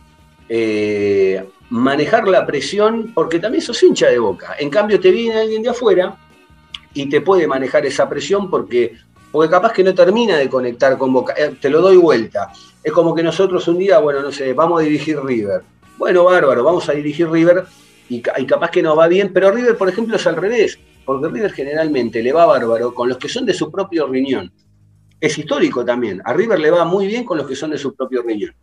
[0.49, 4.55] eh, manejar la presión porque también sos hincha de Boca.
[4.59, 6.15] En cambio, te viene alguien de afuera
[6.93, 8.93] y te puede manejar esa presión porque,
[9.31, 11.33] porque capaz que no termina de conectar con Boca.
[11.35, 12.51] Eh, te lo doy vuelta.
[12.83, 15.63] Es como que nosotros un día, bueno, no sé, vamos a dirigir River.
[15.97, 17.63] Bueno, bárbaro, vamos a dirigir River
[18.07, 20.77] y, ca- y capaz que nos va bien, pero River, por ejemplo, es al revés,
[21.03, 24.51] porque River generalmente le va bárbaro con los que son de su propio riñón.
[25.19, 26.21] Es histórico también.
[26.23, 28.53] A River le va muy bien con los que son de su propio riñón.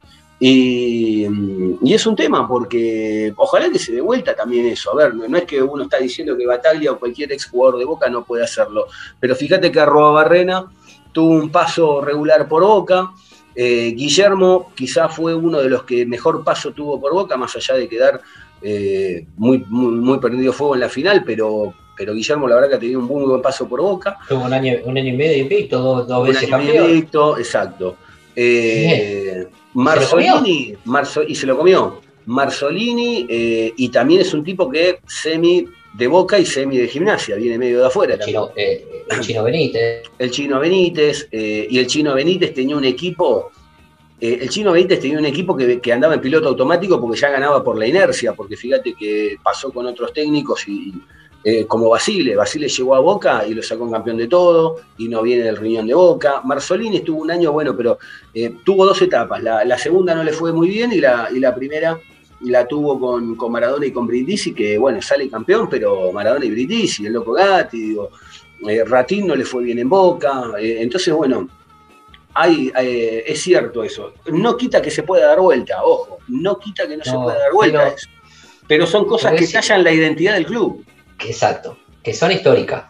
[0.42, 4.90] Y, mm, y es un tema, porque ojalá que se dé vuelta también eso.
[4.90, 7.85] A ver, no, no es que uno está diciendo que Bataglia o cualquier exjugador de
[7.85, 8.87] Boca no puede hacerlo,
[9.20, 10.64] pero fíjate que Arroba Barrena
[11.12, 13.11] tuvo un paso regular por Boca.
[13.55, 17.74] Eh, Guillermo quizá fue uno de los que mejor paso tuvo por Boca, más allá
[17.74, 18.22] de quedar
[18.62, 22.74] eh, muy, muy, muy perdido fuego en la final, pero, pero Guillermo la verdad que
[22.76, 24.16] ha tenido un muy buen paso por Boca.
[24.26, 26.88] Tuvo un año, un año y medio invicto, dos, dos Un veces campeón.
[26.88, 27.96] invicto, exacto.
[28.35, 29.46] Eh?
[29.75, 32.01] Marzolini, Marzo- y se lo comió.
[32.27, 37.37] Marzolini, eh, y también es un tipo que semi de boca y semi de gimnasia,
[37.37, 38.15] viene medio de afuera.
[38.15, 40.03] El chino, eh, el chino Benítez.
[40.19, 43.51] El chino Benítez, eh, y el chino Benítez tenía un equipo.
[44.21, 47.31] eh, el chino Benítez tenía un equipo que, que andaba en piloto automático porque ya
[47.31, 50.93] ganaba por la inercia, porque fíjate que pasó con otros técnicos y
[51.42, 55.09] eh, como Basile, Basile llegó a Boca y lo sacó en campeón de todo y
[55.09, 56.42] no viene del riñón de Boca.
[56.44, 57.98] Marzolini estuvo un año bueno, pero
[58.35, 59.42] eh, tuvo dos etapas.
[59.42, 61.98] La, la segunda no le fue muy bien y la, y la primera
[62.42, 66.50] la tuvo con, con Maradona y con Brindisi, que bueno, sale campeón, pero Maradona y
[66.50, 68.11] Brindisi, el loco Gatti, digo,
[68.68, 71.48] eh, Ratín no le fue bien en Boca, entonces bueno,
[72.33, 74.12] hay, es cierto eso.
[74.33, 77.53] No quita que se pueda dar vuelta, ojo, no quita que no, se pueda dar
[77.53, 78.09] vuelta pero- eso.
[78.66, 80.85] Pero son cosas pero que tallan la identidad del club.
[81.27, 81.77] Exacto.
[82.03, 82.85] Que son históricas.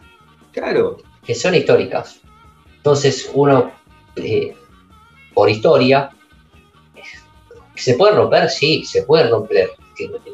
[0.52, 2.20] Claro, que son históricas.
[2.76, 3.72] Entonces, uno,
[4.16, 4.54] eh,
[5.34, 6.10] por historia,
[7.74, 8.48] ¿se pueden romper?
[8.48, 9.70] Sí, se pueden romper.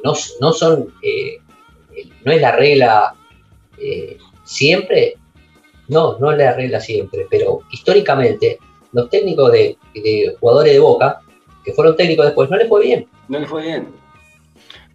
[0.05, 1.39] No, no son, eh,
[2.25, 3.15] no es la regla
[3.79, 5.17] eh, siempre,
[5.89, 8.59] no, no es la regla siempre, pero históricamente,
[8.93, 11.21] los técnicos de, de jugadores de Boca,
[11.65, 13.09] que fueron técnicos después, no les fue bien.
[13.29, 13.89] no le fue bien.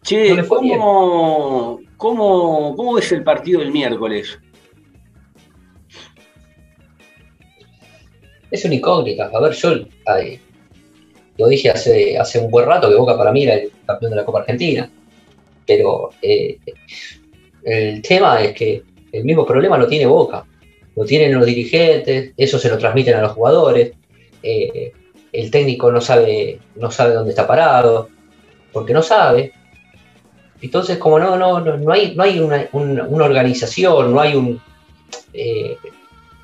[0.04, 4.40] Che, No ¿cómo, cómo, cómo ves el partido del miércoles?
[8.50, 9.30] Es una incógnita.
[9.34, 9.74] A ver, yo
[10.08, 10.40] ay,
[11.38, 14.18] lo dije hace, hace un buen rato que Boca para mí era el campeón de
[14.18, 14.90] la Copa Argentina.
[15.66, 16.58] Pero eh,
[17.64, 20.46] el tema es que el mismo problema lo tiene Boca.
[20.96, 23.94] Lo tienen los dirigentes, eso se lo transmiten a los jugadores.
[24.44, 24.92] eh,
[25.32, 28.10] el técnico no sabe, no sabe dónde está parado,
[28.74, 29.54] porque no sabe.
[30.62, 34.36] Entonces, como no, no, no, no hay, no hay una, un- una organización, no hay
[34.36, 34.62] un.
[35.34, 35.78] eh,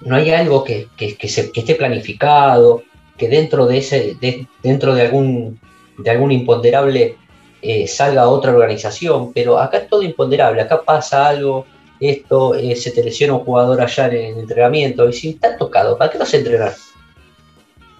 [0.01, 1.15] no hay algo que, que-
[1.61, 2.83] esté planificado,
[3.17, 5.59] que dentro de ese, de- dentro de algún,
[5.97, 7.15] de algún imponderable
[7.61, 11.65] eh, salga otra organización, pero acá es todo imponderable, acá pasa algo,
[11.99, 13.01] esto, eh, se te
[13.33, 16.73] un jugador allá en el entrenamiento, y si está tocado, ¿para qué vas a entrenar?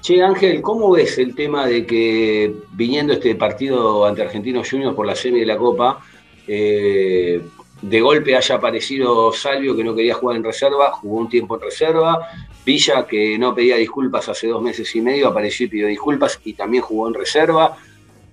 [0.08, 5.06] Che, Ángel, ¿cómo ves el tema de que viniendo este partido ante Argentinos Juniors por
[5.06, 6.00] la semi de la Copa,
[6.48, 7.42] eh,
[7.82, 11.62] de golpe haya aparecido Salvio que no quería jugar en reserva, jugó un tiempo en
[11.64, 12.26] reserva,
[12.66, 16.54] Villa que no pedía disculpas hace dos meses y medio, apareció y pidió disculpas y
[16.54, 17.76] también jugó en reserva?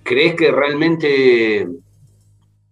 [0.01, 1.67] ¿Crees que realmente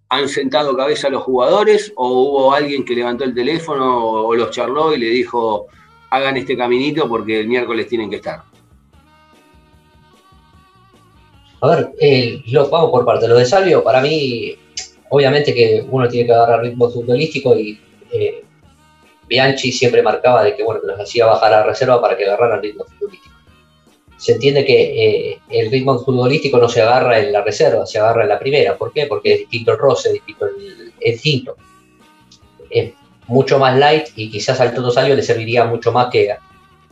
[0.08, 4.50] han sentado cabeza a los jugadores o hubo alguien que levantó el teléfono o, los
[4.52, 5.68] charló y le dijo
[6.10, 8.53] hagan este caminito porque el miércoles tienen que estar?
[11.64, 13.26] A ver, eh, vamos por parte.
[13.26, 14.54] Lo de Salvio, para mí,
[15.10, 17.80] obviamente que uno tiene que agarrar ritmo futbolístico y
[18.12, 18.44] eh,
[19.30, 22.84] Bianchi siempre marcaba de que bueno, los hacía bajar a reserva para que agarraran ritmo
[22.84, 23.34] futbolístico.
[24.18, 28.24] Se entiende que eh, el ritmo futbolístico no se agarra en la reserva, se agarra
[28.24, 28.78] en la primera.
[28.78, 29.06] ¿Por qué?
[29.06, 31.56] Porque es distinto el roce, es distinto el, es distinto.
[32.70, 32.92] Es
[33.28, 36.36] mucho más light y quizás al Toto Salvio le serviría mucho más que,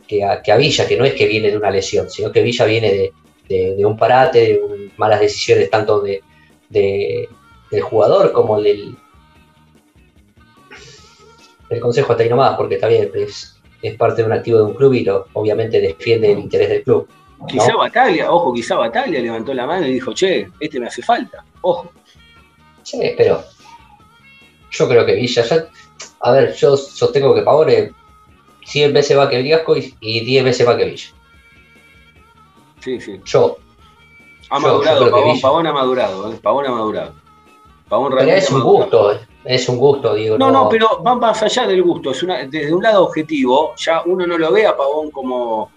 [0.08, 2.90] que a Villa, que no es que viene de una lesión, sino que Villa viene
[2.90, 3.12] de,
[3.52, 6.22] de, de un parate, de un- malas decisiones tanto de,
[6.68, 7.28] de-
[7.70, 8.96] del jugador como del,
[11.68, 14.64] del consejo hasta ahí nomás, porque está bien, es, es parte de un activo de
[14.64, 17.08] un club y lo- obviamente defiende el interés del club.
[17.48, 17.78] Quizá No.
[17.78, 21.44] Bataglia, ojo, quizá Bataglia levantó la mano y dijo, che, este me hace falta.
[21.62, 21.90] Ojo.
[22.82, 23.42] Sí, pero
[24.70, 25.66] yo creo que Villa, ya-
[26.20, 27.90] a ver, yo sostengo que Pavón es
[28.66, 31.08] 100 veces va que Briasco y, y 10 veces va que Villa.
[32.82, 33.20] Sí, sí.
[33.24, 33.56] Yo,
[34.50, 35.40] Ha Yo- yo madurado, que Pavón.
[35.40, 36.38] Pavón ha madurado, ¿eh?
[36.42, 37.14] Pavón ha madurado.
[37.88, 38.80] Pavón pero realmente es un madurado.
[39.12, 40.36] gusto, es un gusto, digo.
[40.38, 42.10] No, no, pero va más allá del gusto.
[42.10, 45.70] Es una, desde un lado objetivo, ya uno no lo ve a Pavón como,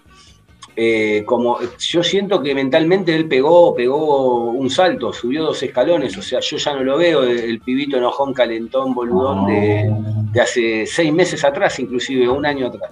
[0.74, 1.58] eh, como.
[1.78, 6.16] Yo siento que mentalmente él pegó, pegó un salto, subió dos escalones.
[6.18, 9.90] O sea, yo ya no lo veo el, el pibito enojón, calentón, boludón de,
[10.32, 12.90] de hace seis meses atrás, inclusive un año atrás.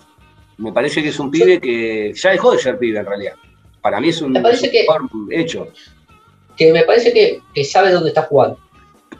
[0.59, 3.35] Me parece que es un pibe que ya dejó de ser pibe en realidad.
[3.85, 4.87] Para mí es un, es un que-
[5.40, 5.68] hecho.
[6.57, 8.59] Que me parece que, que sabe dónde está jugando.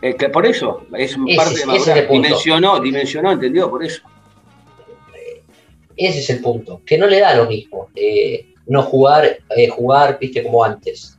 [0.01, 2.09] Eh, que por eso, es Ese- parte de madurar.
[2.09, 4.03] Dimensionó, dimensionó, entendió, por eso.
[5.97, 7.89] Ese es el punto, que no le da lo mismo.
[7.95, 11.19] eh, no jugar, eh, jugar, viste, como antes.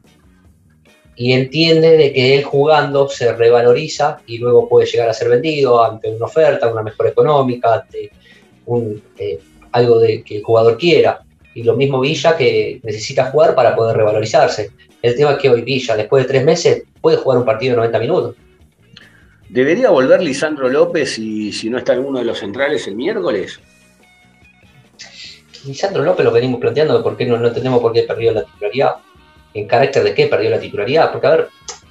[1.16, 5.84] Y entiende de que él jugando se revaloriza y luego puede llegar a ser vendido
[5.84, 8.10] ante una oferta, una mejora económica, ante
[8.66, 9.38] un, eh,
[9.74, 11.24] algo de que el jugador quiera.
[11.56, 14.70] Y lo mismo Villa que necesita jugar para poder revalorizarse.
[15.02, 17.78] El tema es que hoy Villa, después de tres meses, puede jugar un partido de
[17.78, 18.36] 90 minutos.
[19.50, 23.60] ¿Debería volver Lisandro López y si no está alguno de los centrales el miércoles?
[25.66, 28.96] Lisandro López lo venimos planteando, ¿por qué no, no entendemos por qué perdió la titularidad?
[29.54, 31.12] ¿En carácter de qué perdió la titularidad?
[31.12, 31.48] Porque, a ver,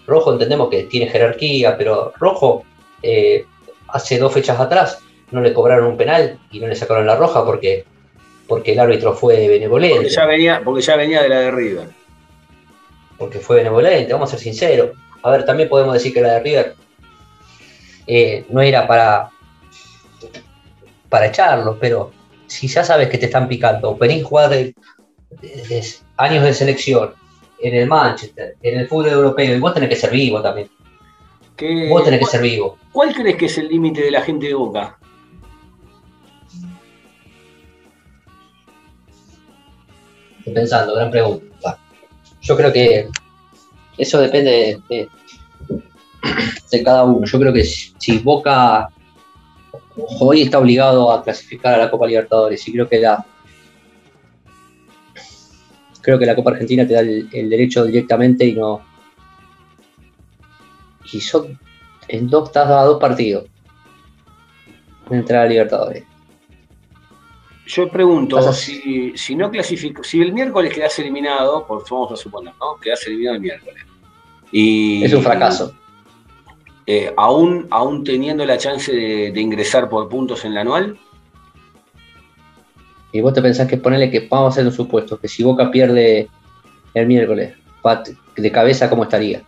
[0.06, 2.64] Rojo entendemos que tiene jerarquía, pero Rojo
[3.02, 3.46] eh,
[3.88, 4.98] hace dos fechas atrás
[5.30, 7.84] no le cobraron un penal y no le sacaron la roja porque,
[8.48, 9.96] porque el árbitro fue benevolente.
[9.96, 11.88] Porque ya venía, porque ya venía de la de River.
[13.18, 14.90] porque fue benevolente, vamos a ser sinceros.
[15.22, 16.74] A ver, también podemos decir que la de River
[18.06, 19.30] eh, no era para,
[21.08, 22.10] para echarlo, pero
[22.46, 24.74] si ya sabes que te están picando, venís a jugar de-
[25.40, 25.84] de- de
[26.16, 27.14] años de selección
[27.60, 30.68] en el Manchester, en el fútbol europeo, y vos tenés que ser vivo también.
[31.56, 32.76] ¿Qué- Vos tenés que ser vivo.
[32.92, 34.98] ¿Cuál crees que es el límite de la gente de Boca?
[40.44, 41.78] Estoy pensando, gran pregunta.
[42.42, 43.08] Yo creo que
[43.96, 45.08] eso depende de,
[46.84, 47.24] cada uno.
[47.24, 48.90] Yo creo que si, Boca
[50.20, 53.24] hoy está obligado a clasificar a la Copa Libertadores y creo que la
[56.02, 58.82] creo que la Copa Argentina te da el, derecho directamente y no
[61.10, 61.58] y son
[62.08, 63.46] en dos estás a dos partidos
[65.10, 66.04] entrar a Libertadores.
[67.66, 72.54] Yo pregunto, si, si no clasifico, si el miércoles quedas eliminado, por vamos a suponer,
[72.60, 72.78] ¿no?
[72.80, 73.84] Quedas eliminado el miércoles.
[74.50, 75.74] Y, Es un fracaso.
[76.86, 80.98] eh, aún, aún teniendo la chance de, de ingresar por puntos en la anual,
[83.12, 85.70] Y vos te pensás que ponerle que vamos a hacer un supuesto, que si Boca
[85.70, 86.28] pierde
[86.94, 87.54] el miércoles,
[88.36, 89.42] de cabeza, ¿cómo estaría?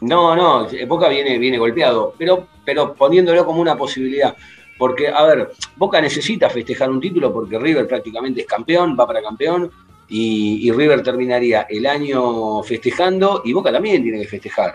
[0.00, 4.36] No, no, Boca viene, viene golpeado, pero, pero poniéndolo como una posibilidad.
[4.82, 9.22] Porque, a ver, Boca necesita festejar un título porque River prácticamente es campeón, va para
[9.22, 9.70] campeón,
[10.08, 14.74] y, River terminaría el año festejando, y Boca también tiene que festejar.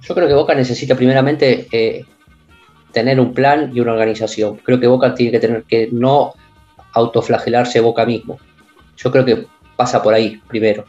[0.00, 2.04] Yo creo que Boca necesita primeramente eh,
[2.92, 4.58] tener un plan y una organización.
[4.58, 6.34] Creo que Boca tiene que tener que no
[6.92, 8.38] autoflagelarse Boca mismo.
[8.96, 10.84] Yo creo que pasa por ahí primero.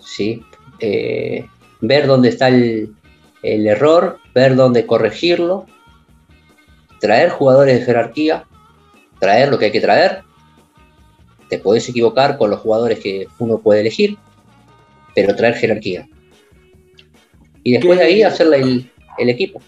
[0.00, 0.42] ¿sí?
[0.80, 1.46] Eh,
[1.82, 2.96] ver dónde está el
[3.44, 5.66] error, ver dónde corregirlo,
[7.00, 8.44] traer jugadores de jerarquía,
[9.18, 10.22] traer lo que hay que traer.
[11.48, 14.16] Te podés equivocar con los jugadores que uno puede elegir,
[15.14, 16.08] pero traer jerarquía.
[17.62, 19.60] Y después de ahí hacerle el, el equipo.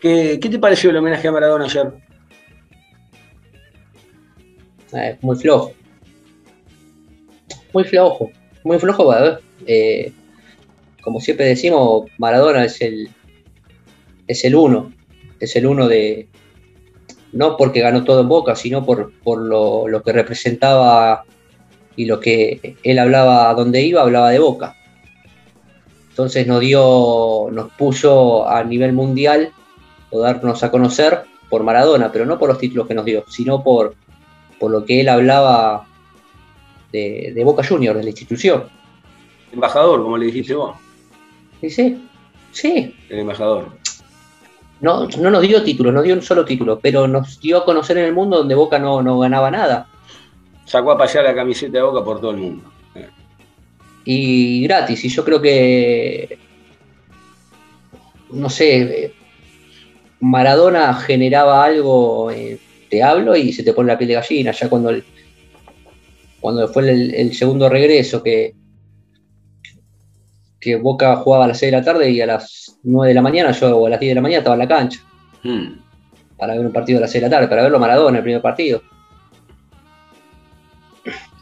[0.00, 1.92] ¿Qué, qué te pareció el homenaje a Maradona ayer?
[4.92, 5.72] Eh, muy flojo.
[7.72, 8.30] Muy flojo.
[8.64, 10.12] Muy flojo, a ver, eh,
[11.02, 13.08] como siempre decimos, Maradona es el
[14.30, 14.92] es el uno.
[15.40, 16.28] Es el uno de.
[17.32, 21.24] No porque ganó todo en boca, sino por, por lo, lo que representaba
[21.96, 24.76] y lo que él hablaba, donde iba, hablaba de boca.
[26.08, 29.52] Entonces nos dio, nos puso a nivel mundial
[30.10, 33.62] o darnos a conocer por Maradona, pero no por los títulos que nos dio, sino
[33.62, 33.94] por,
[34.58, 35.86] por lo que él hablaba
[36.92, 38.64] de, de Boca Juniors, de la institución.
[39.52, 40.76] Embajador, como le dijiste vos,
[41.60, 41.98] sí,
[42.52, 43.79] sí, el embajador.
[44.80, 47.98] No, no nos dio títulos, no dio un solo título, pero nos dio a conocer
[47.98, 49.86] en el mundo donde Boca no, no ganaba nada.
[50.64, 52.64] Sacó a pasear la camiseta de Boca por todo el mundo.
[54.04, 56.38] Y gratis, y yo creo que,
[58.30, 59.12] no sé,
[60.20, 62.58] Maradona generaba algo, eh,
[62.88, 65.04] te hablo y se te pone la piel de gallina, ya cuando, el-
[66.40, 68.54] cuando fue el, el segundo regreso, que,
[70.60, 73.22] que Boca jugaba a las 6 de la tarde y a las 9 de la
[73.22, 75.00] mañana, yo o a las 10 de la mañana estaba en la cancha
[75.42, 75.80] Mm.
[76.36, 78.22] para ver un partido a las 6 de la tarde, para verlo a Maradona el
[78.22, 78.82] primer partido.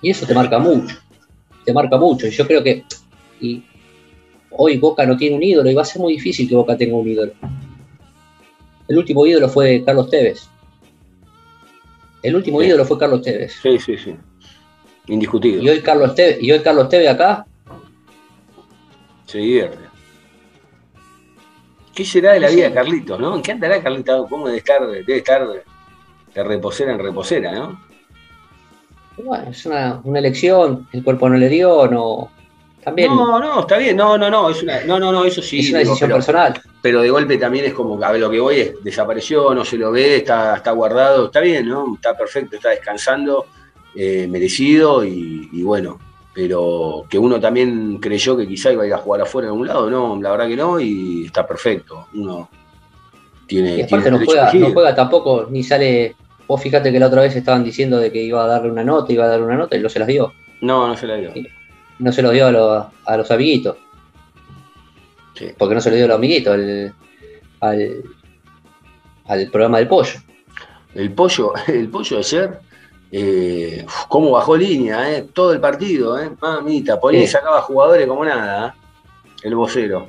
[0.01, 0.97] Y eso te marca mucho,
[1.65, 2.27] te marca mucho.
[2.27, 2.85] Y yo creo que
[3.41, 3.65] y
[4.51, 6.97] hoy Boca no tiene un ídolo y va a ser muy difícil que Boca tenga
[6.97, 7.33] un ídolo.
[8.87, 10.49] El último ídolo fue Carlos Tevez.
[12.23, 12.67] El último Sí.
[12.69, 13.53] ídolo fue Carlos Tevez.
[13.61, 14.15] Sí, sí, sí.
[15.09, 15.61] Indiscutido.
[15.63, 17.47] Y hoy Carlos Tevez, y hoy Carlos Tevez acá,
[19.29, 19.79] Se divierte.
[21.95, 23.37] ¿Qué será de la vida de Carlitos, no?
[23.37, 24.27] ¿En qué andará Carlitos?
[24.31, 25.47] ¿Cómo debe estar, debe estar
[26.35, 27.89] de reposera en reposera, no?
[29.19, 32.31] bueno, es una, una elección, el cuerpo no le dio, no.
[32.83, 35.59] También No, no, está bien, no, no, no, es una, no, no, no, eso sí.
[35.59, 36.61] es una digo, decisión pero, personal.
[36.81, 39.77] pero de golpe también es como, a ver, lo que voy es, desapareció, no se
[39.77, 41.97] lo ve, está, está guardado, está bien, ¿no?
[41.97, 43.47] Está perfecto, está descansando,
[43.95, 45.99] eh, merecido y, y bueno,
[46.39, 49.67] pero que uno también creyó que quizá iba a ir a jugar afuera en algún
[49.67, 52.07] lado, no, la verdad que no, y está perfecto.
[52.15, 52.49] Uno
[53.49, 56.15] tiene, Y aparte tiene no juega, no juega tampoco, ni sale.
[56.47, 59.13] Vos fíjate que la otra vez estaban diciendo de que iba a darle una nota,
[59.13, 60.33] iba a darle una nota y no se las dio.
[60.61, 61.33] No, no se la dio.
[61.99, 63.77] No se los dio a, los- a los amiguitos.
[65.35, 65.47] Sí.
[65.59, 66.95] Porque no se lo dio a los amiguitos, al,
[67.59, 68.03] al,
[69.27, 70.21] al programa del pollo.
[70.95, 72.61] El pollo, el pollo ayer,
[73.11, 78.25] eh, cómo bajó línea, eh, todo el partido, eh, mamita, ponía y sacaba jugadores como
[78.25, 80.09] nada, eh, el vocero.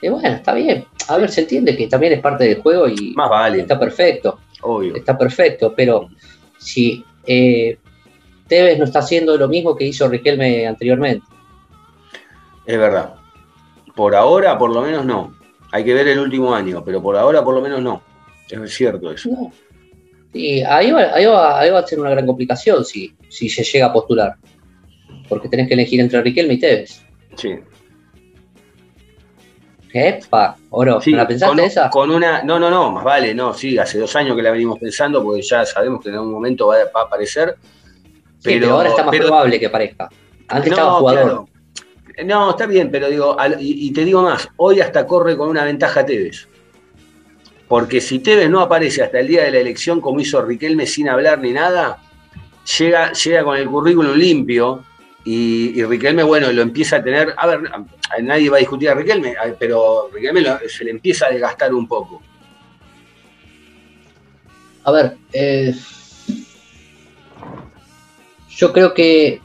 [0.00, 0.84] Y bueno, está bien.
[1.08, 4.40] A ver, se entiende que también es parte del juego y Más vale, está perfecto.
[4.62, 4.96] obvio.
[4.96, 6.08] Está perfecto, pero
[6.58, 7.78] si eh,
[8.48, 11.24] Tevez no está haciendo lo mismo que hizo Riquelme anteriormente.
[12.66, 13.14] Es verdad.
[13.94, 15.34] Por ahora, por lo menos no.
[15.70, 18.02] Hay que ver el último año, pero por ahora, por lo menos no.
[18.50, 19.30] Es cierto eso.
[19.30, 19.52] No.
[20.34, 23.62] Y ahí va, ahí va- ahí va a ser una gran complicación si, si se
[23.64, 24.34] llega a postular.
[25.28, 27.02] Porque tenés que elegir entre Riquelme y Tevez.
[27.36, 27.50] Sí.
[29.94, 31.90] Epa, oro, Sí, ¿no la pensaste con, esa?
[31.90, 32.42] con una.
[32.42, 35.42] No, no, no, más vale, no, sí, hace dos años que la venimos pensando, porque
[35.42, 37.56] ya sabemos que en algún momento va, va a aparecer.
[38.38, 40.08] Sí, pero, ahora está más pero- probable que parezca.
[40.48, 41.22] Antes No, estaba jugador.
[41.22, 41.48] claro.
[42.26, 46.04] No, está bien, pero digo, y te digo más, hoy hasta corre con una ventaja
[46.04, 46.48] Tevez.
[47.72, 51.08] Porque si Tevez no aparece hasta el día de la elección, como hizo Riquelme sin
[51.08, 52.02] hablar ni nada,
[52.78, 54.84] llega, llega con el currículum limpio
[55.24, 57.32] y, Riquelme, bueno, lo empieza a tener.
[57.34, 57.62] A ver,
[58.20, 62.20] nadie va a discutir a Riquelme, pero Riquelme se le empieza a desgastar un poco.
[64.84, 65.74] A ver, eh,
[68.50, 69.40] yo creo que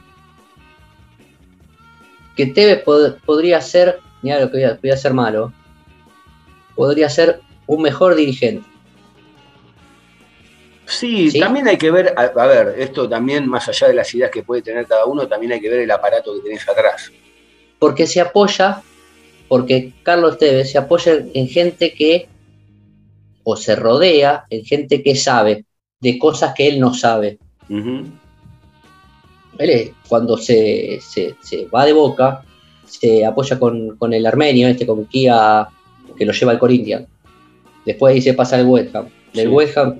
[2.36, 5.53] que Tevez pod- podría ser, mira lo que voy a, voy a ser malo,
[6.75, 8.68] podría ser un mejor dirigente.
[10.86, 11.39] Sí, ¿Sí?
[11.39, 14.43] también hay que ver, a, a ver, esto también, más allá de las ideas que
[14.43, 17.11] puede tener cada uno, también hay que ver el aparato que tenés atrás.
[17.78, 18.82] Porque se apoya,
[19.49, 22.30] porque Carlos Tevez se apoya en, en gente que,
[23.43, 25.65] o se rodea en gente que sabe
[25.99, 27.38] de cosas que él no sabe.
[29.57, 32.43] Él es- cuando se, se- se va de boca,
[32.86, 35.68] se apoya con, con el armenio, este con Kia,
[36.18, 37.07] que lo lleva al Corinthians.
[37.88, 39.07] Después ahí se pasa al West Ham.
[39.33, 39.53] Del Sí.
[39.53, 39.99] West Ham,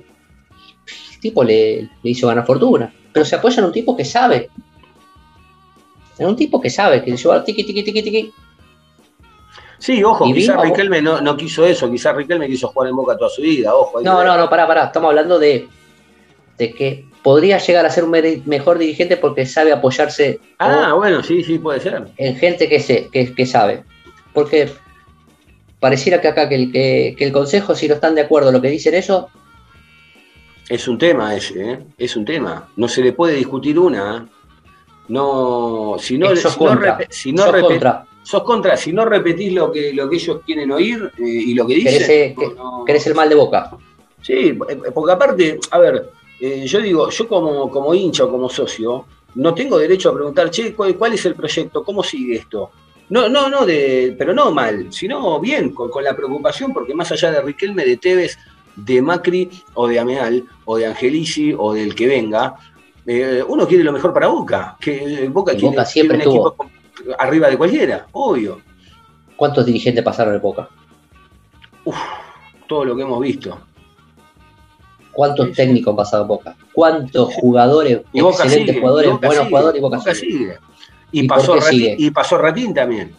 [1.14, 2.92] el tipo le, le hizo ganar fortuna.
[3.12, 4.50] Pero se apoya en un tipo que sabe.
[6.18, 8.32] En un tipo que sabe, que le lleva tiqui, tiqui, tiqui, tiqui.
[9.78, 13.30] Sí, ojo, quizás Riquelme no, no quiso eso, quizás Riquelme quiso jugar en Boca toda
[13.30, 14.00] su vida, ojo.
[14.02, 14.84] No, no, no, pará, pará.
[14.86, 15.68] Estamos hablando de,
[16.58, 18.10] de que podría llegar a ser un
[18.46, 22.08] mejor dirigente porque sabe apoyarse Ah, bueno, sí, sí, puede ser.
[22.16, 23.84] en gente que, se, que, que sabe.
[24.32, 24.68] Porque
[25.80, 28.60] pareciera que acá que el, que, que el consejo, si no están de acuerdo lo
[28.60, 29.26] que dicen ellos,
[30.68, 31.78] Es un tema ese, ¿eh?
[31.96, 32.68] Es un tema.
[32.76, 34.18] No se le puede discutir una.
[34.18, 34.30] ¿eh?
[35.08, 36.98] No, si no, sos si no, contra.
[36.98, 38.06] repe- si no sos contra.
[38.22, 41.66] sos contra, si no repetís lo que, lo que ellos quieren oír eh, y lo
[41.66, 41.92] que dicen.
[42.06, 43.70] Querés, que- no- Querés el mal de boca.
[44.20, 44.58] Sí,
[44.94, 46.10] porque aparte, a ver,
[46.40, 49.06] eh, yo digo, yo como, como hincha o como socio,
[49.36, 51.82] no tengo derecho a preguntar, che, ¿cuál, cuál es el proyecto?
[51.84, 52.70] ¿Cómo sigue esto?
[53.10, 57.10] No, no, no, de, pero no mal, sino bien, con, con la preocupación, porque más
[57.10, 58.38] allá de Riquelme, de Tevez,
[58.76, 62.54] de Macri o de Ameal, o de Angelici, o del que venga,
[63.06, 66.36] eh, uno quiere lo mejor para Boca, que eh, Boca quiere, Boca siempre quiere un
[66.36, 66.70] equipo con-
[67.18, 68.60] arriba de cualquiera, obvio,
[69.36, 70.68] ¿Cuántos dirigentes pasaron de boca?
[72.66, 73.58] todo lo que hemos visto.
[75.12, 76.56] ¿Cuántos Sí, técnicos han pasado en boca?
[76.72, 80.32] ¿Cuántos jugadores, Y Boca excelentes sigue, jugadores, Boca buenos sigue, jugadores y Boca, Boca sigue?
[80.32, 80.58] sigue.
[81.12, 81.96] Y, ¿Y por pasó Ratín, sigue?
[81.98, 83.12] y pasó Ratín también.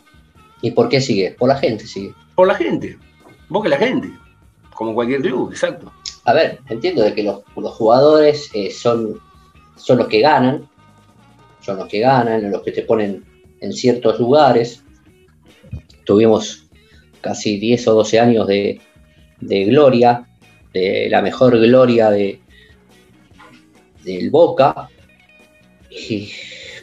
[0.62, 1.32] ¿Y por qué sigue?
[1.32, 2.14] Por la gente sigue.
[2.36, 2.98] Por la gente.
[3.48, 4.10] Boca es la gente.
[4.74, 5.92] Como cualquier club, exacto.
[6.26, 9.20] A ver, entiendo de que los, los jugadores eh, son,
[9.76, 10.68] son los que ganan,
[11.62, 13.24] son los que ganan, los que te ponen
[13.62, 14.84] en ciertos lugares.
[16.06, 16.68] Tuvimos
[17.22, 18.80] casi 10 o 12 años de,
[19.42, 20.28] de gloria,
[20.74, 22.40] de la mejor gloria de,
[24.04, 24.90] del Boca,
[25.90, 26.30] y-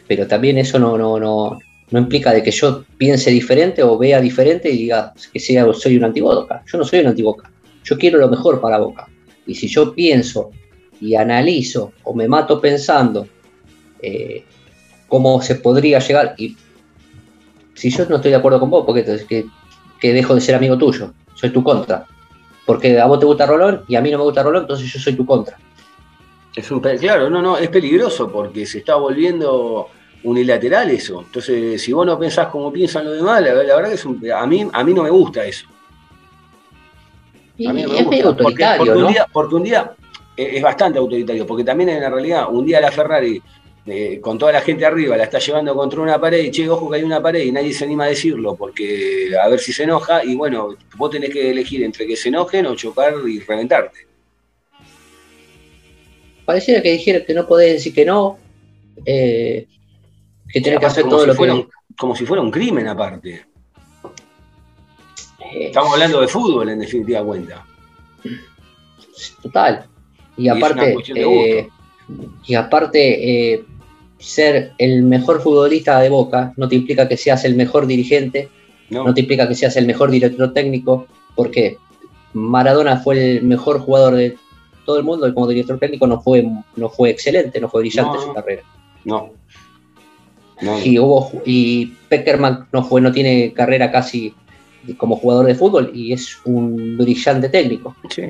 [0.07, 4.19] pero también eso no, no, no, no implica de que yo piense diferente o vea
[4.19, 6.63] diferente y diga que sea, soy un antiboca.
[6.71, 7.49] Yo no soy un antiboca.
[7.83, 9.07] Yo quiero lo mejor para Boca.
[9.45, 10.51] Y si yo pienso
[10.99, 13.27] y analizo o me mato pensando
[14.01, 14.43] eh,
[15.07, 16.57] cómo se podría llegar, y
[17.73, 19.45] si yo no estoy de acuerdo con vos, porque entonces que,
[20.01, 22.05] que dejo de ser amigo tuyo, soy tu contra.
[22.65, 24.99] Porque a vos te gusta Rolón y a mí no me gusta Rolón, entonces yo
[24.99, 25.57] soy tu contra.
[26.53, 29.89] Es un claro, no, no, es peligroso porque se está volviendo
[30.29, 31.21] unilateral eso.
[31.25, 34.21] Entonces, si vos no pensás como piensan los demás, la, la verdad que es un,
[34.31, 35.67] a, mí, a mí no me gusta eso.
[37.57, 39.07] Y A mí no me es gusta, porque- autoritario, porque, ¿no?
[39.07, 39.91] un día, porque un día
[40.35, 43.41] eh, es bastante autoritario, porque también en la realidad, un día la Ferrari,
[43.85, 46.89] eh, con toda la gente arriba, la está llevando contra una pared, y che, ojo
[46.89, 49.83] que hay una pared y nadie se anima a decirlo, porque a ver si se
[49.83, 53.99] enoja, y bueno, vos tenés que elegir entre que se enojen o chocar y reventarte.
[56.45, 58.37] Pareciera que dijeron que no podés decir que no,
[59.05, 59.65] eh,
[60.51, 61.51] que tenés que hacer todo si lo que...
[61.51, 63.45] un- como si fuera un crimen aparte.
[65.39, 67.65] eh, Estamos hablando de fútbol en definitiva cuenta.
[69.41, 69.85] total.
[70.37, 71.67] Y aparte, eh,
[72.45, 73.65] y aparte eh,
[74.19, 78.49] ser el mejor futbolista de Boca no te implica que seas el mejor dirigente,
[78.89, 79.03] ¿no?
[79.03, 81.77] no te implica que seas el mejor director técnico, porque
[82.33, 84.37] Maradona fue el mejor jugador de
[84.85, 88.17] todo el mundo y como director técnico no fue, no fue excelente, no fue brillante
[88.17, 88.61] No, su carrera.
[89.03, 89.31] No.
[90.61, 90.83] No.
[90.83, 94.33] Y, hubo, y Peckerman no, fue, no tiene carrera casi
[94.97, 97.95] como jugador de fútbol y es un brillante técnico.
[98.09, 98.23] Sí.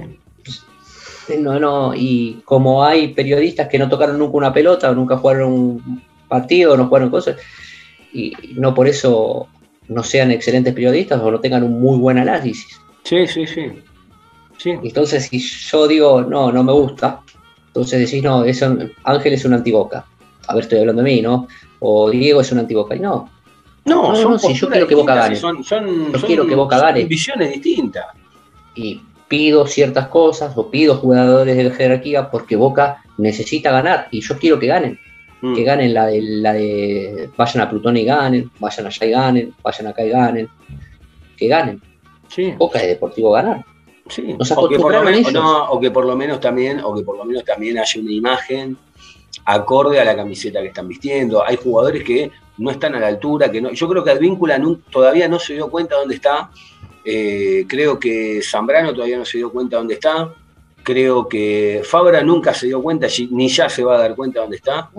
[1.40, 5.52] No, no, y como hay periodistas que no tocaron nunca una pelota o nunca jugaron
[5.52, 7.36] un partido, no jugaron cosas,
[8.14, 9.48] y no por eso
[9.90, 12.80] no sean excelentes periodistas o no tengan un muy buen análisis.
[13.04, 13.72] Sí, sí, sí.
[14.58, 14.72] Sí.
[14.84, 17.22] Entonces, si yo digo, no, no me gusta,
[17.68, 20.06] entonces decís, no, eso, Ángel es un antiboca.
[20.48, 21.48] A ver, estoy hablando de mí, ¿no?
[21.80, 22.96] O Diego es un antiboca.
[22.96, 23.30] Y no,
[23.86, 25.36] No, No, son no, si yo quiero que Boca gane.
[25.36, 27.06] Son, son, Yo son- quiero que Boca gane.
[27.06, 28.06] visiones distintas.
[28.76, 34.38] y pido ciertas cosas o pido jugadores de jerarquía porque Boca necesita ganar y yo
[34.38, 35.00] quiero que ganen.
[35.42, 35.56] Mm.
[35.56, 39.54] Que ganen la de, la de vayan a Plutón y ganen, vayan allá y ganen,
[39.64, 40.50] vayan acá y ganen.
[41.36, 41.82] Que ganen.
[42.30, 43.64] Sí, Boca es deportivo ganar.
[44.10, 44.36] sí.
[44.38, 47.04] Nos O que, por lo menos, no, o que por lo menos también, o que
[47.04, 48.78] por lo menos también haya una imagen
[49.46, 51.44] acorde a la camiseta que están vistiendo.
[51.46, 53.72] Hay jugadores que no están a la altura, que no.
[53.72, 54.62] Yo creo que Advíncula
[54.92, 56.50] todavía no se dio cuenta dónde está.
[57.04, 60.34] Eh, creo que Zambrano todavía no se dio cuenta dónde está.
[60.84, 64.58] Creo que Fabra nunca se dio cuenta, ni ya se va a dar cuenta dónde
[64.58, 64.90] está.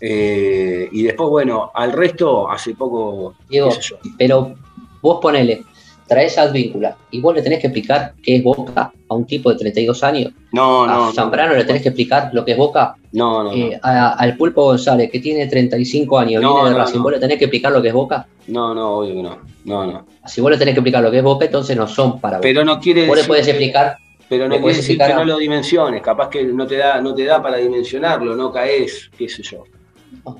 [0.00, 3.96] Eh, y después, bueno, al resto, hace poco, Diego, qué sé yo.
[4.18, 4.54] pero
[5.00, 5.64] vos ponele,
[6.06, 9.50] traes a Advíncula y vos le tenés que explicar qué es Boca a un tipo
[9.50, 10.32] de 32 años.
[10.52, 12.94] No, a no, Zambrano no, le tenés que explicar lo que es Boca.
[13.12, 13.52] no, no.
[13.52, 17.02] Eh, a- al Pulpo González, que tiene 35 años, No, viene de no, Racing, no.
[17.04, 18.26] vos le tenés que explicar lo que es Boca.
[18.48, 19.38] No, no, obvio que no.
[19.64, 20.06] No, no.
[20.26, 22.42] Si vos le tenés que explicar lo que es Boca, entonces no son para vos.
[22.42, 23.96] Pero no quiere vos le decir que- explicar,
[24.28, 27.00] pero no quiere decir explicar que no a- lo dimensiones, capaz que no te da,
[27.00, 29.64] no te da para dimensionarlo, no caes, qué sé yo.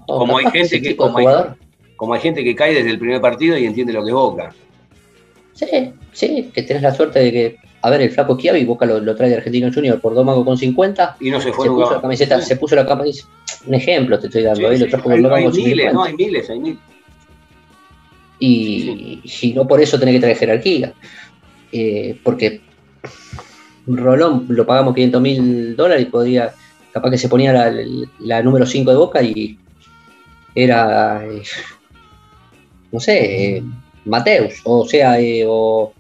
[0.07, 1.55] Como hay gente que- hay-.
[1.97, 4.53] Como hay gente que cae desde el primer partido y entiende lo que es Boca.
[5.55, 5.67] Sí,
[6.13, 9.15] sí, que tenés la suerte de que, a ver, el flaco Chiavi, Boca lo, lo
[9.17, 11.81] trae de Argentino Junior por dos mangos con 50, Y no se se fue puso
[11.81, 11.95] nunca.
[11.97, 13.29] la camiseta, se puso la camiseta,
[13.67, 15.65] un ejemplo te estoy dando, Sí, ahí lo sí, trajo hay, con dos hay miles,
[15.65, 15.93] 50.
[15.93, 16.79] no, hay miles, hay miles.
[18.41, 20.93] y, y no por eso tenés que traer jerarquía.
[21.73, 22.61] Eh, porque
[23.87, 26.53] Rolón lo pagamos 500 mil dólares y podría,
[26.93, 27.73] capaz que se ponía la,
[28.21, 29.59] la número 5 de boca y
[30.55, 31.43] era, eh,
[32.93, 33.63] no sé, eh,
[34.05, 35.93] Mateus, o sea, eh, o...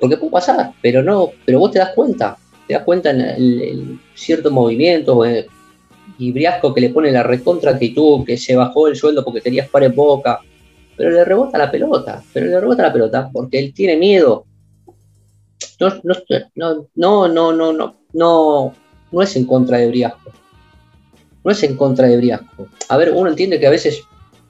[0.00, 2.36] Porque puede pasar, pero no, pero vos te das cuenta,
[2.66, 5.46] te das cuenta en, el, en ciertos movimientos eh,
[6.18, 9.66] y Briasco que le pone la recontra actitud, que se bajó el sueldo porque quería
[9.66, 10.40] jugar en boca,
[10.96, 14.44] pero le rebota la pelota, pero le rebota la pelota porque él tiene miedo.
[15.78, 16.14] No, no,
[16.94, 18.74] no, no, no, no, no,
[19.12, 20.30] no es en contra de Briasco.
[21.44, 22.68] No es en contra de Briasco.
[22.88, 24.02] A ver, uno entiende que a veces,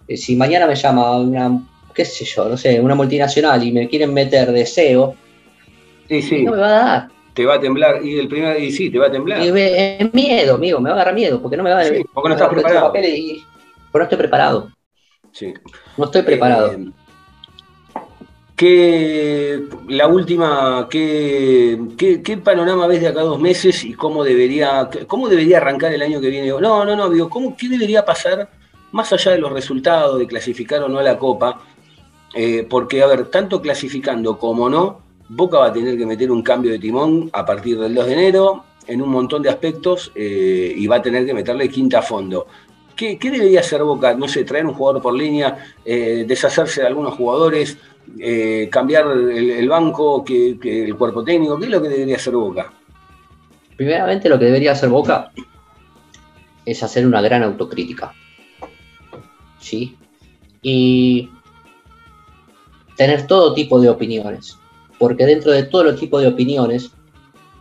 [0.08, 1.66] eh, si mañana me llama una
[1.96, 5.14] qué sé yo, no sé, una multinacional y me quieren meter de SEO,
[6.08, 7.08] Sí, sí, no me va a dar.
[7.34, 8.04] te va a temblar.
[8.04, 9.40] Y el primer, y sí, te va a temblar.
[9.40, 12.28] Es miedo, amigo, me va a agarrar miedo, porque no me va a Sí, porque
[12.28, 12.92] no estás preparado.
[13.02, 13.42] y-
[13.90, 14.70] porque no estoy preparado.
[15.32, 15.54] Sí.
[15.96, 16.72] No estoy preparado.
[16.72, 16.86] Eh,
[18.56, 24.24] ¿qué, la última, ¿qué, qué, qué panorama ves de acá a dos meses y cómo
[24.24, 26.48] debería, cómo debería arrancar el año que viene?
[26.48, 28.48] No, no, no, digo, ¿cómo, ¿qué debería pasar
[28.92, 31.60] más allá de los resultados, de clasificar o no a la Copa,
[32.34, 36.42] eh, porque, a ver, tanto clasificando como no, Boca va a tener que meter un
[36.42, 40.72] cambio de timón a partir del 2 de enero en un montón de aspectos eh,
[40.76, 42.46] y va a tener que meterle quinta a fondo.
[42.94, 44.14] ¿Qué, debería hacer Boca?
[44.14, 47.76] No sé, traer un jugador por línea, eh, deshacerse de algunos jugadores,
[48.70, 51.58] cambiar el, banco, que, el cuerpo técnico.
[51.58, 52.72] ¿Qué es lo que debería hacer Boca?
[53.76, 55.30] Primeramente lo que debería hacer Boca
[56.64, 58.14] es hacer una gran autocrítica.
[59.58, 59.96] ¿Sí?
[60.62, 61.28] Y
[62.96, 64.56] tener todo tipo de opiniones,
[64.98, 66.90] porque dentro de todo los tipos de opiniones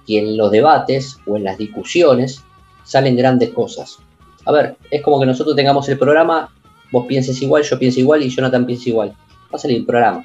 [0.06, 2.42] y en los debates o en las discusiones
[2.84, 3.98] salen grandes cosas.
[4.46, 6.54] A ver, es como que nosotros tengamos el programa,
[6.92, 9.10] vos pienses igual, yo pienso igual y Jonathan piensa igual.
[9.10, 10.24] Va a salir el programa.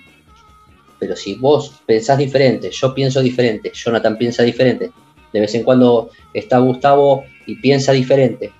[0.99, 4.93] Pero si vos pensás diferente, yo pienso diferente, Jonathan piensa diferente,
[5.33, 8.53] de vez en cuando está Gustavo y piensa diferente,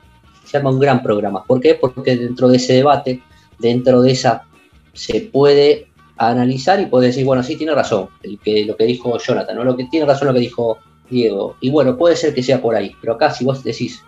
[0.45, 1.45] se arma un gran programa.
[1.45, 1.75] ¿Por qué?
[1.75, 3.23] Porque dentro de ese debate,
[3.59, 4.45] dentro de esa,
[4.95, 5.90] se puede
[6.29, 9.65] analizar y puede decir, bueno, sí, tiene razón el que, lo que dijo Jonathan, ¿no?
[9.65, 11.57] lo que tiene razón lo que dijo Diego.
[11.61, 14.03] Y bueno, puede ser que sea por ahí, pero acá si vos decís,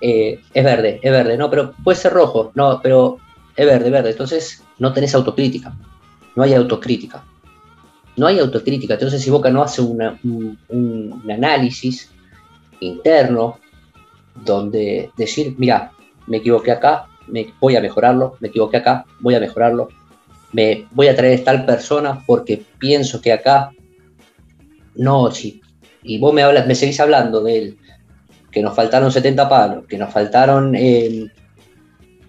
[0.00, 3.18] eh, es verde, es verde, no, pero puede ser rojo, no, pero
[3.56, 4.10] es verde, verde.
[4.10, 5.74] Entonces no tenés autocrítica,
[6.36, 7.24] no hay autocrítica.
[8.16, 12.10] No hay autocrítica, entonces si Boca no hace un, análisis
[12.80, 13.60] interno
[14.44, 15.92] donde decir, mira,
[16.26, 17.06] me equivoqué acá,
[17.60, 19.88] voy a mejorarlo, me equivoqué acá, voy a mejorarlo,
[20.52, 23.70] me voy a traer tal persona porque pienso que acá
[24.98, 25.60] no, sí.
[26.02, 27.78] Y vos me hablas, me seguís hablando de él,
[28.50, 30.74] que nos faltaron 70 palos, que nos faltaron.
[30.74, 31.26] Eh,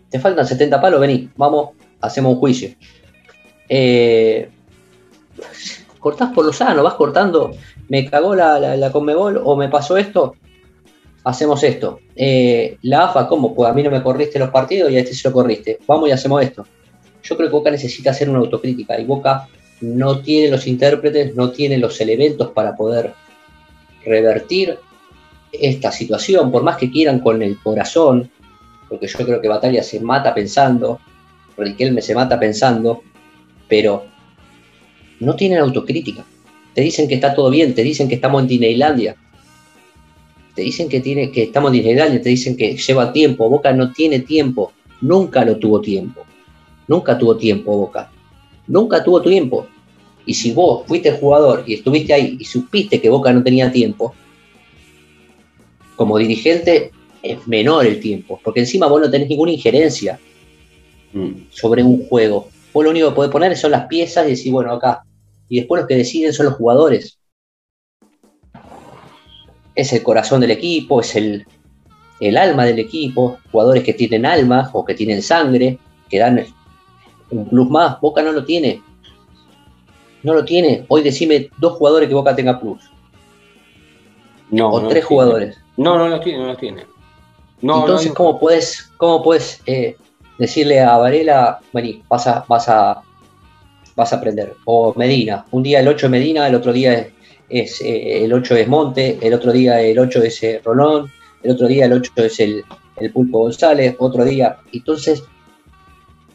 [0.10, 2.70] te faltan 70 palos, vení, vamos, hacemos un juicio.
[3.68, 4.50] Eh,
[6.00, 7.52] cortás por lo sano, vas cortando,
[7.88, 10.36] me cagó la, la, Conmebol o me pasó esto,
[11.24, 12.00] hacemos esto.
[12.16, 13.56] Eh, la AFA, ¿cómo?
[13.56, 15.80] Pues a mí no me corriste los partidos y a este se lo corriste.
[15.88, 16.66] Vamos y hacemos esto.
[17.24, 19.48] Yo creo que Boca necesita hacer una autocrítica y Boca
[19.82, 23.14] no tiene los intérpretes, no tiene los elementos para poder
[24.06, 24.78] revertir
[25.52, 28.30] esta situación, por más que quieran con el corazón,
[28.88, 31.00] porque yo creo que Batalla se mata pensando,
[31.58, 33.04] Riquelme se mata pensando,
[33.68, 34.06] pero
[35.20, 36.26] no tienen autocrítica.
[36.74, 39.16] Te dicen que está todo bien, te dicen que estamos en Disneylandia,
[40.56, 43.92] te dicen que, tiene, que estamos en Disneylandia, te dicen que lleva tiempo, Boca no
[43.92, 46.26] tiene tiempo, nunca lo tuvo tiempo.
[46.90, 48.12] Nunca tuvo tiempo Boca.
[48.68, 49.68] Nunca tuvo tiempo.
[50.26, 54.14] Y si vos fuiste jugador y estuviste ahí y supiste que Boca no tenía tiempo,
[55.96, 60.20] como dirigente es menor el tiempo, porque encima vos no tenés ninguna injerencia
[61.14, 61.32] mm.
[61.52, 62.50] sobre un juego.
[62.74, 65.04] Vos lo único que podés poner son las piezas y decir, bueno, acá.
[65.48, 67.20] Y después los que deciden son los jugadores.
[69.76, 71.46] Es el corazón del equipo, es el,
[72.20, 75.78] el alma del equipo, jugadores que tienen alma o que tienen sangre,
[76.10, 76.46] que dan
[77.32, 78.00] un plus más.
[78.02, 78.82] Boca no lo tiene.
[80.24, 80.86] No lo tiene.
[80.88, 82.90] Hoy decime dos jugadores que Boca tenga plus.
[84.52, 84.70] No.
[84.72, 85.58] O tres jugadores.
[85.78, 86.86] No, no los tiene, no los tiene.
[87.62, 89.96] Entonces, ¿cómo puedes, cómo puedes eh,
[90.38, 93.02] decirle a Varela, vení, vas a, vas a,
[93.96, 94.56] vas a aprender?
[94.66, 97.10] O Medina, un día el 8 es Medina, el otro día
[97.50, 101.12] es, eh, el 8 es Monte, el otro día el 8 es eh, Rolón,
[101.44, 102.64] el otro día el 8 es el,
[102.98, 104.58] el Pulpo González, otro día.
[104.72, 105.24] Entonces,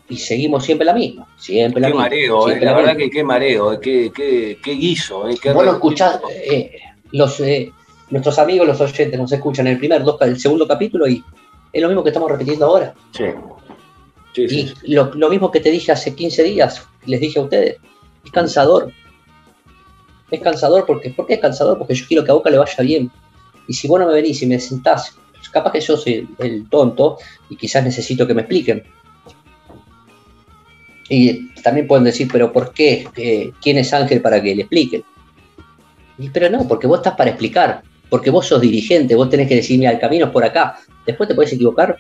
[0.09, 1.27] y seguimos siempre la misma.
[1.37, 5.29] Siempre la qué mareo, eh, la, verdad que qué mareo, qué, qué, qué guiso.
[5.29, 6.79] Eh, qué bueno, escuchás, eh,
[7.13, 7.73] los, eh,
[8.11, 11.25] nuestros amigos, los oyentes, nos escuchan el primer, dos, el segundo capítulo y
[11.73, 12.95] es lo mismo que estamos repitiendo ahora.
[13.13, 13.25] Sí.
[14.85, 17.77] y Lo, lo, mismo que te dije hace 15 días, les dije a ustedes,
[18.25, 18.93] es cansador.
[20.31, 21.79] Es cansador porque, ¿por qué es cansador?
[21.79, 23.11] Porque yo quiero que a Boca le vaya bien.
[23.69, 25.17] Y si vos no me venís y me sentás,
[25.51, 28.85] capaz que yo soy el tonto y quizás necesito que me expliquen
[31.09, 33.07] y también pueden decir, pero ¿por qué?
[33.17, 35.05] Eh, ¿Quién es Ángel para que le expliquen?
[36.33, 39.89] pero no, porque vos estás para explicar, porque vos sos dirigente, vos tenés que decirme
[39.89, 40.79] al camino es por acá.
[41.05, 41.97] Después te puedes equivocar,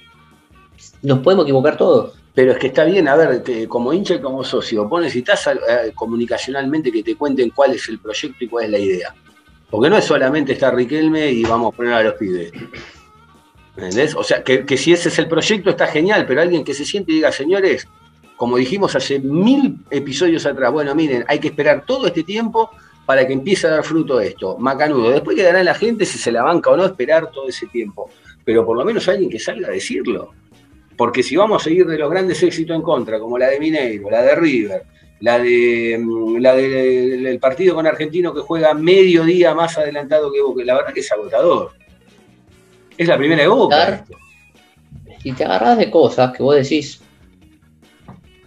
[1.02, 2.14] nos podemos equivocar todos.
[2.34, 5.92] Pero es que está bien, a ver, como hincha y como socio, vos necesitas eh,
[5.94, 9.14] comunicacionalmente que te cuenten cuál es el proyecto y cuál es la idea.
[9.70, 12.52] Porque no es solamente estar Riquelme y vamos a poner a los pibes.
[13.76, 14.16] ¿Entendés?
[14.16, 16.84] O sea, que, que si ese es el proyecto está genial, pero alguien que se
[16.84, 17.86] siente y diga, señores,
[18.36, 22.70] como dijimos hace mil episodios atrás, bueno, miren, hay que esperar todo este tiempo
[23.06, 24.56] para que empiece a dar fruto esto.
[24.58, 25.10] Macanudo.
[25.10, 28.10] Después quedará en la gente si se la banca o no esperar todo ese tiempo.
[28.44, 30.32] Pero por lo menos alguien que salga a decirlo.
[30.96, 34.10] Porque si vamos a seguir de los grandes éxitos en contra, como la de Mineiro,
[34.10, 34.82] la de River,
[35.20, 40.40] la de mm, la del partido con Argentino que juega medio día más adelantado que
[40.40, 41.72] Boca, la verdad que es agotador.
[42.96, 44.04] Es la primera de Boca.
[45.24, 47.00] Y te agarras de cosas que vos decís,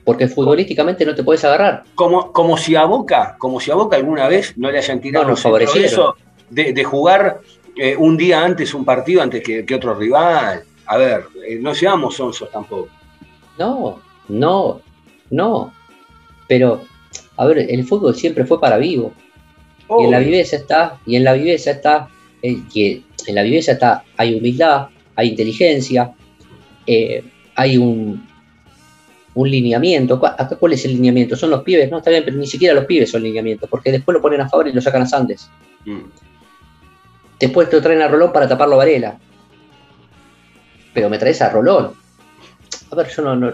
[0.08, 1.84] porque futbolísticamente no te puedes agarrar.
[1.94, 5.28] Como, como si a Boca, como si a Boca alguna vez no le hayan tirado
[5.28, 6.16] No, eso,
[6.50, 7.42] de, de jugar
[7.76, 10.64] eh, un día antes un partido antes que, que otro rival.
[10.86, 12.88] A ver, eh, no seamos sonsos tampoco.
[13.60, 14.00] No,
[14.30, 14.80] no,
[15.30, 15.74] no.
[16.48, 16.84] Pero,
[17.36, 19.12] a ver, el fútbol siempre fue para vivo.
[19.90, 22.08] Y en la viveza está, y en la viveza está,
[22.42, 24.88] eh, que en la viveza está, hay humildad,
[25.18, 26.14] hay inteligencia,
[26.86, 28.26] eh, hay un,
[29.40, 30.20] un lineamiento.
[30.20, 31.36] ¿Cuál- Acá, ¿cuál es el lineamiento?
[31.36, 34.14] Son los pibes, no, está bien, pero ni siquiera los pibes son lineamientos, porque después
[34.16, 35.50] lo ponen a favor y lo sacan a Sandes.
[35.86, 36.00] Mm.
[37.40, 39.18] Después te traen a Rolón para taparlo a Varela.
[40.94, 41.94] Pero me traes a Rolón.
[42.92, 43.54] A ver, yo no, no-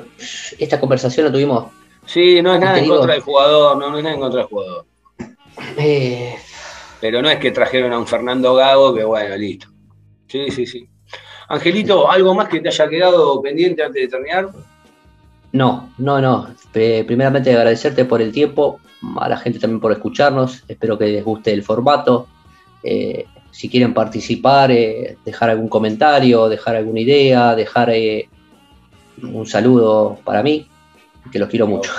[0.57, 1.71] esta conversación la tuvimos.
[2.05, 4.47] Sí, no es nada en contra del jugador, no, no es nada en contra del
[4.49, 4.85] jugador.
[5.77, 6.35] eh,
[7.01, 9.67] Pero no es que trajeron a un Fernando Gago, que bueno, listo.
[10.27, 10.87] Sí, sí, sí.
[11.49, 14.49] Angelito, ¿algo más que te haya quedado pendiente antes de terminar?
[15.53, 16.47] No, no, no.
[16.73, 18.79] Eh, primeramente agradecerte por el tiempo,
[19.19, 20.63] a la gente también por escucharnos.
[20.67, 22.27] Espero que les guste el formato.
[22.83, 28.27] Eh, si quieren participar, eh, dejar algún comentario, dejar alguna idea, dejar eh,
[29.21, 30.67] un saludo para mí,
[31.31, 31.91] que los quiero mucho.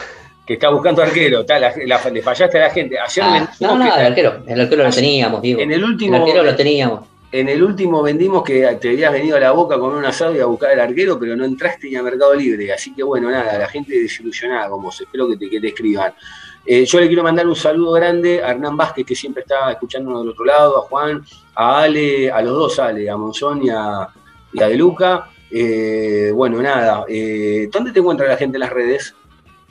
[0.45, 2.99] Que está buscando arquero, está, la- la- le fallaste a la gente.
[2.99, 5.61] Ayer Ah, no, no, que- el arquero, el arquero lo teníamos, Diego.
[5.61, 7.01] en el El último, arquero lo teníamos.
[7.37, 10.39] En el último vendimos que te habías venido a la boca con un asado y
[10.39, 12.73] a buscar el arquero, pero no entraste ni a Mercado Libre.
[12.73, 15.01] Así que bueno, nada, la gente desilusionada con vos.
[15.01, 16.15] Espero que te, que te escriban.
[16.65, 20.21] Eh, yo le quiero mandar un saludo grande a Hernán Vázquez, que siempre está escuchándonos
[20.21, 21.25] del otro lado, a Juan,
[21.57, 24.09] a Ale, a los dos Ale, a Monzón y a,
[24.53, 25.29] y a De Luca.
[25.51, 29.13] Eh, bueno, nada, eh, ¿dónde te encuentra la gente en las redes?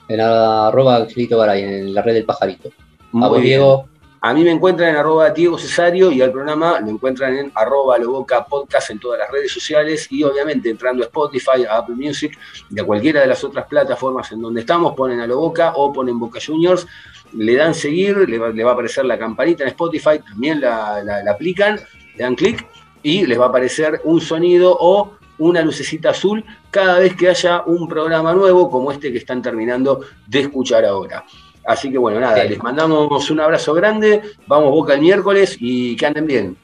[0.06, 2.68] En arroba Angelito Garay, en la red del pajarito.
[2.68, 2.72] A
[3.12, 3.44] Muy vos, bien.
[3.44, 3.88] Diego,
[4.26, 7.98] A mí me encuentran en arroba Diego Cesario y al programa lo encuentran en arroba
[7.98, 12.38] Loboca Podcast en todas las redes sociales y obviamente entrando a Spotify, a Apple Music
[12.70, 16.18] y a cualquiera de las otras plataformas en donde estamos, ponen a Loboca o ponen
[16.18, 16.86] Boca Juniors,
[17.34, 21.30] le dan seguir, le va, a aparecer la campanita en Spotify, también la, la- la
[21.32, 21.78] aplican,
[22.16, 22.66] le dan clic
[23.02, 27.62] y les va a aparecer un sonido o una lucecita azul cada vez que haya
[27.66, 31.26] un programa nuevo como este que están terminando de escuchar ahora.
[31.66, 32.48] Así que bueno, nada, Sí.
[32.50, 36.56] les mandamos un abrazo grande, vamos Boca el miércoles y que anden bien.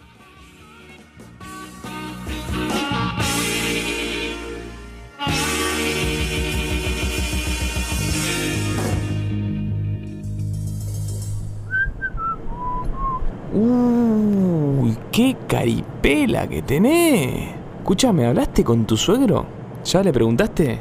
[13.52, 17.50] Uy, qué caripela que tenés.
[17.78, 19.44] Escúchame, ¿hablaste con tu suegro?
[19.84, 20.78] ¿Ya le preguntaste?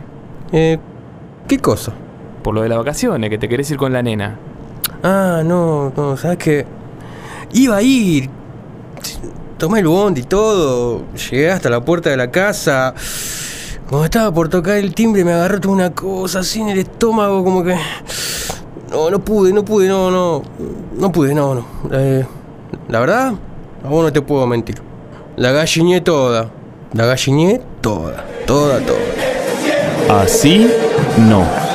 [0.52, 0.78] Eh,
[1.48, 1.94] ¿qué cosa?
[2.44, 4.38] Por lo de las vacaciones, que te querés ir con la nena.
[5.04, 6.66] Ah, no, no, ¿sabes qué?
[7.54, 8.30] Iba a ir.
[9.58, 11.04] Tomé el bondi y todo.
[11.14, 12.94] Llegué hasta la puerta de la casa.
[13.90, 17.44] Cuando estaba por tocar el timbre me agarró toda una cosa así en el estómago,
[17.44, 17.76] como que...
[18.92, 20.44] No, no pude, no pude, no, no.
[20.98, 21.66] No pude, no, no.
[21.92, 22.26] Eh,
[22.88, 23.34] la verdad,
[23.84, 24.82] a vos no te puedo mentir.
[25.36, 26.50] La galliné toda.
[26.94, 28.26] La galliné toda.
[28.46, 30.22] Toda, toda.
[30.22, 30.70] Así
[31.18, 31.69] no.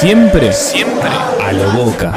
[0.00, 1.08] Siempre, siempre
[1.42, 2.12] a lo boca.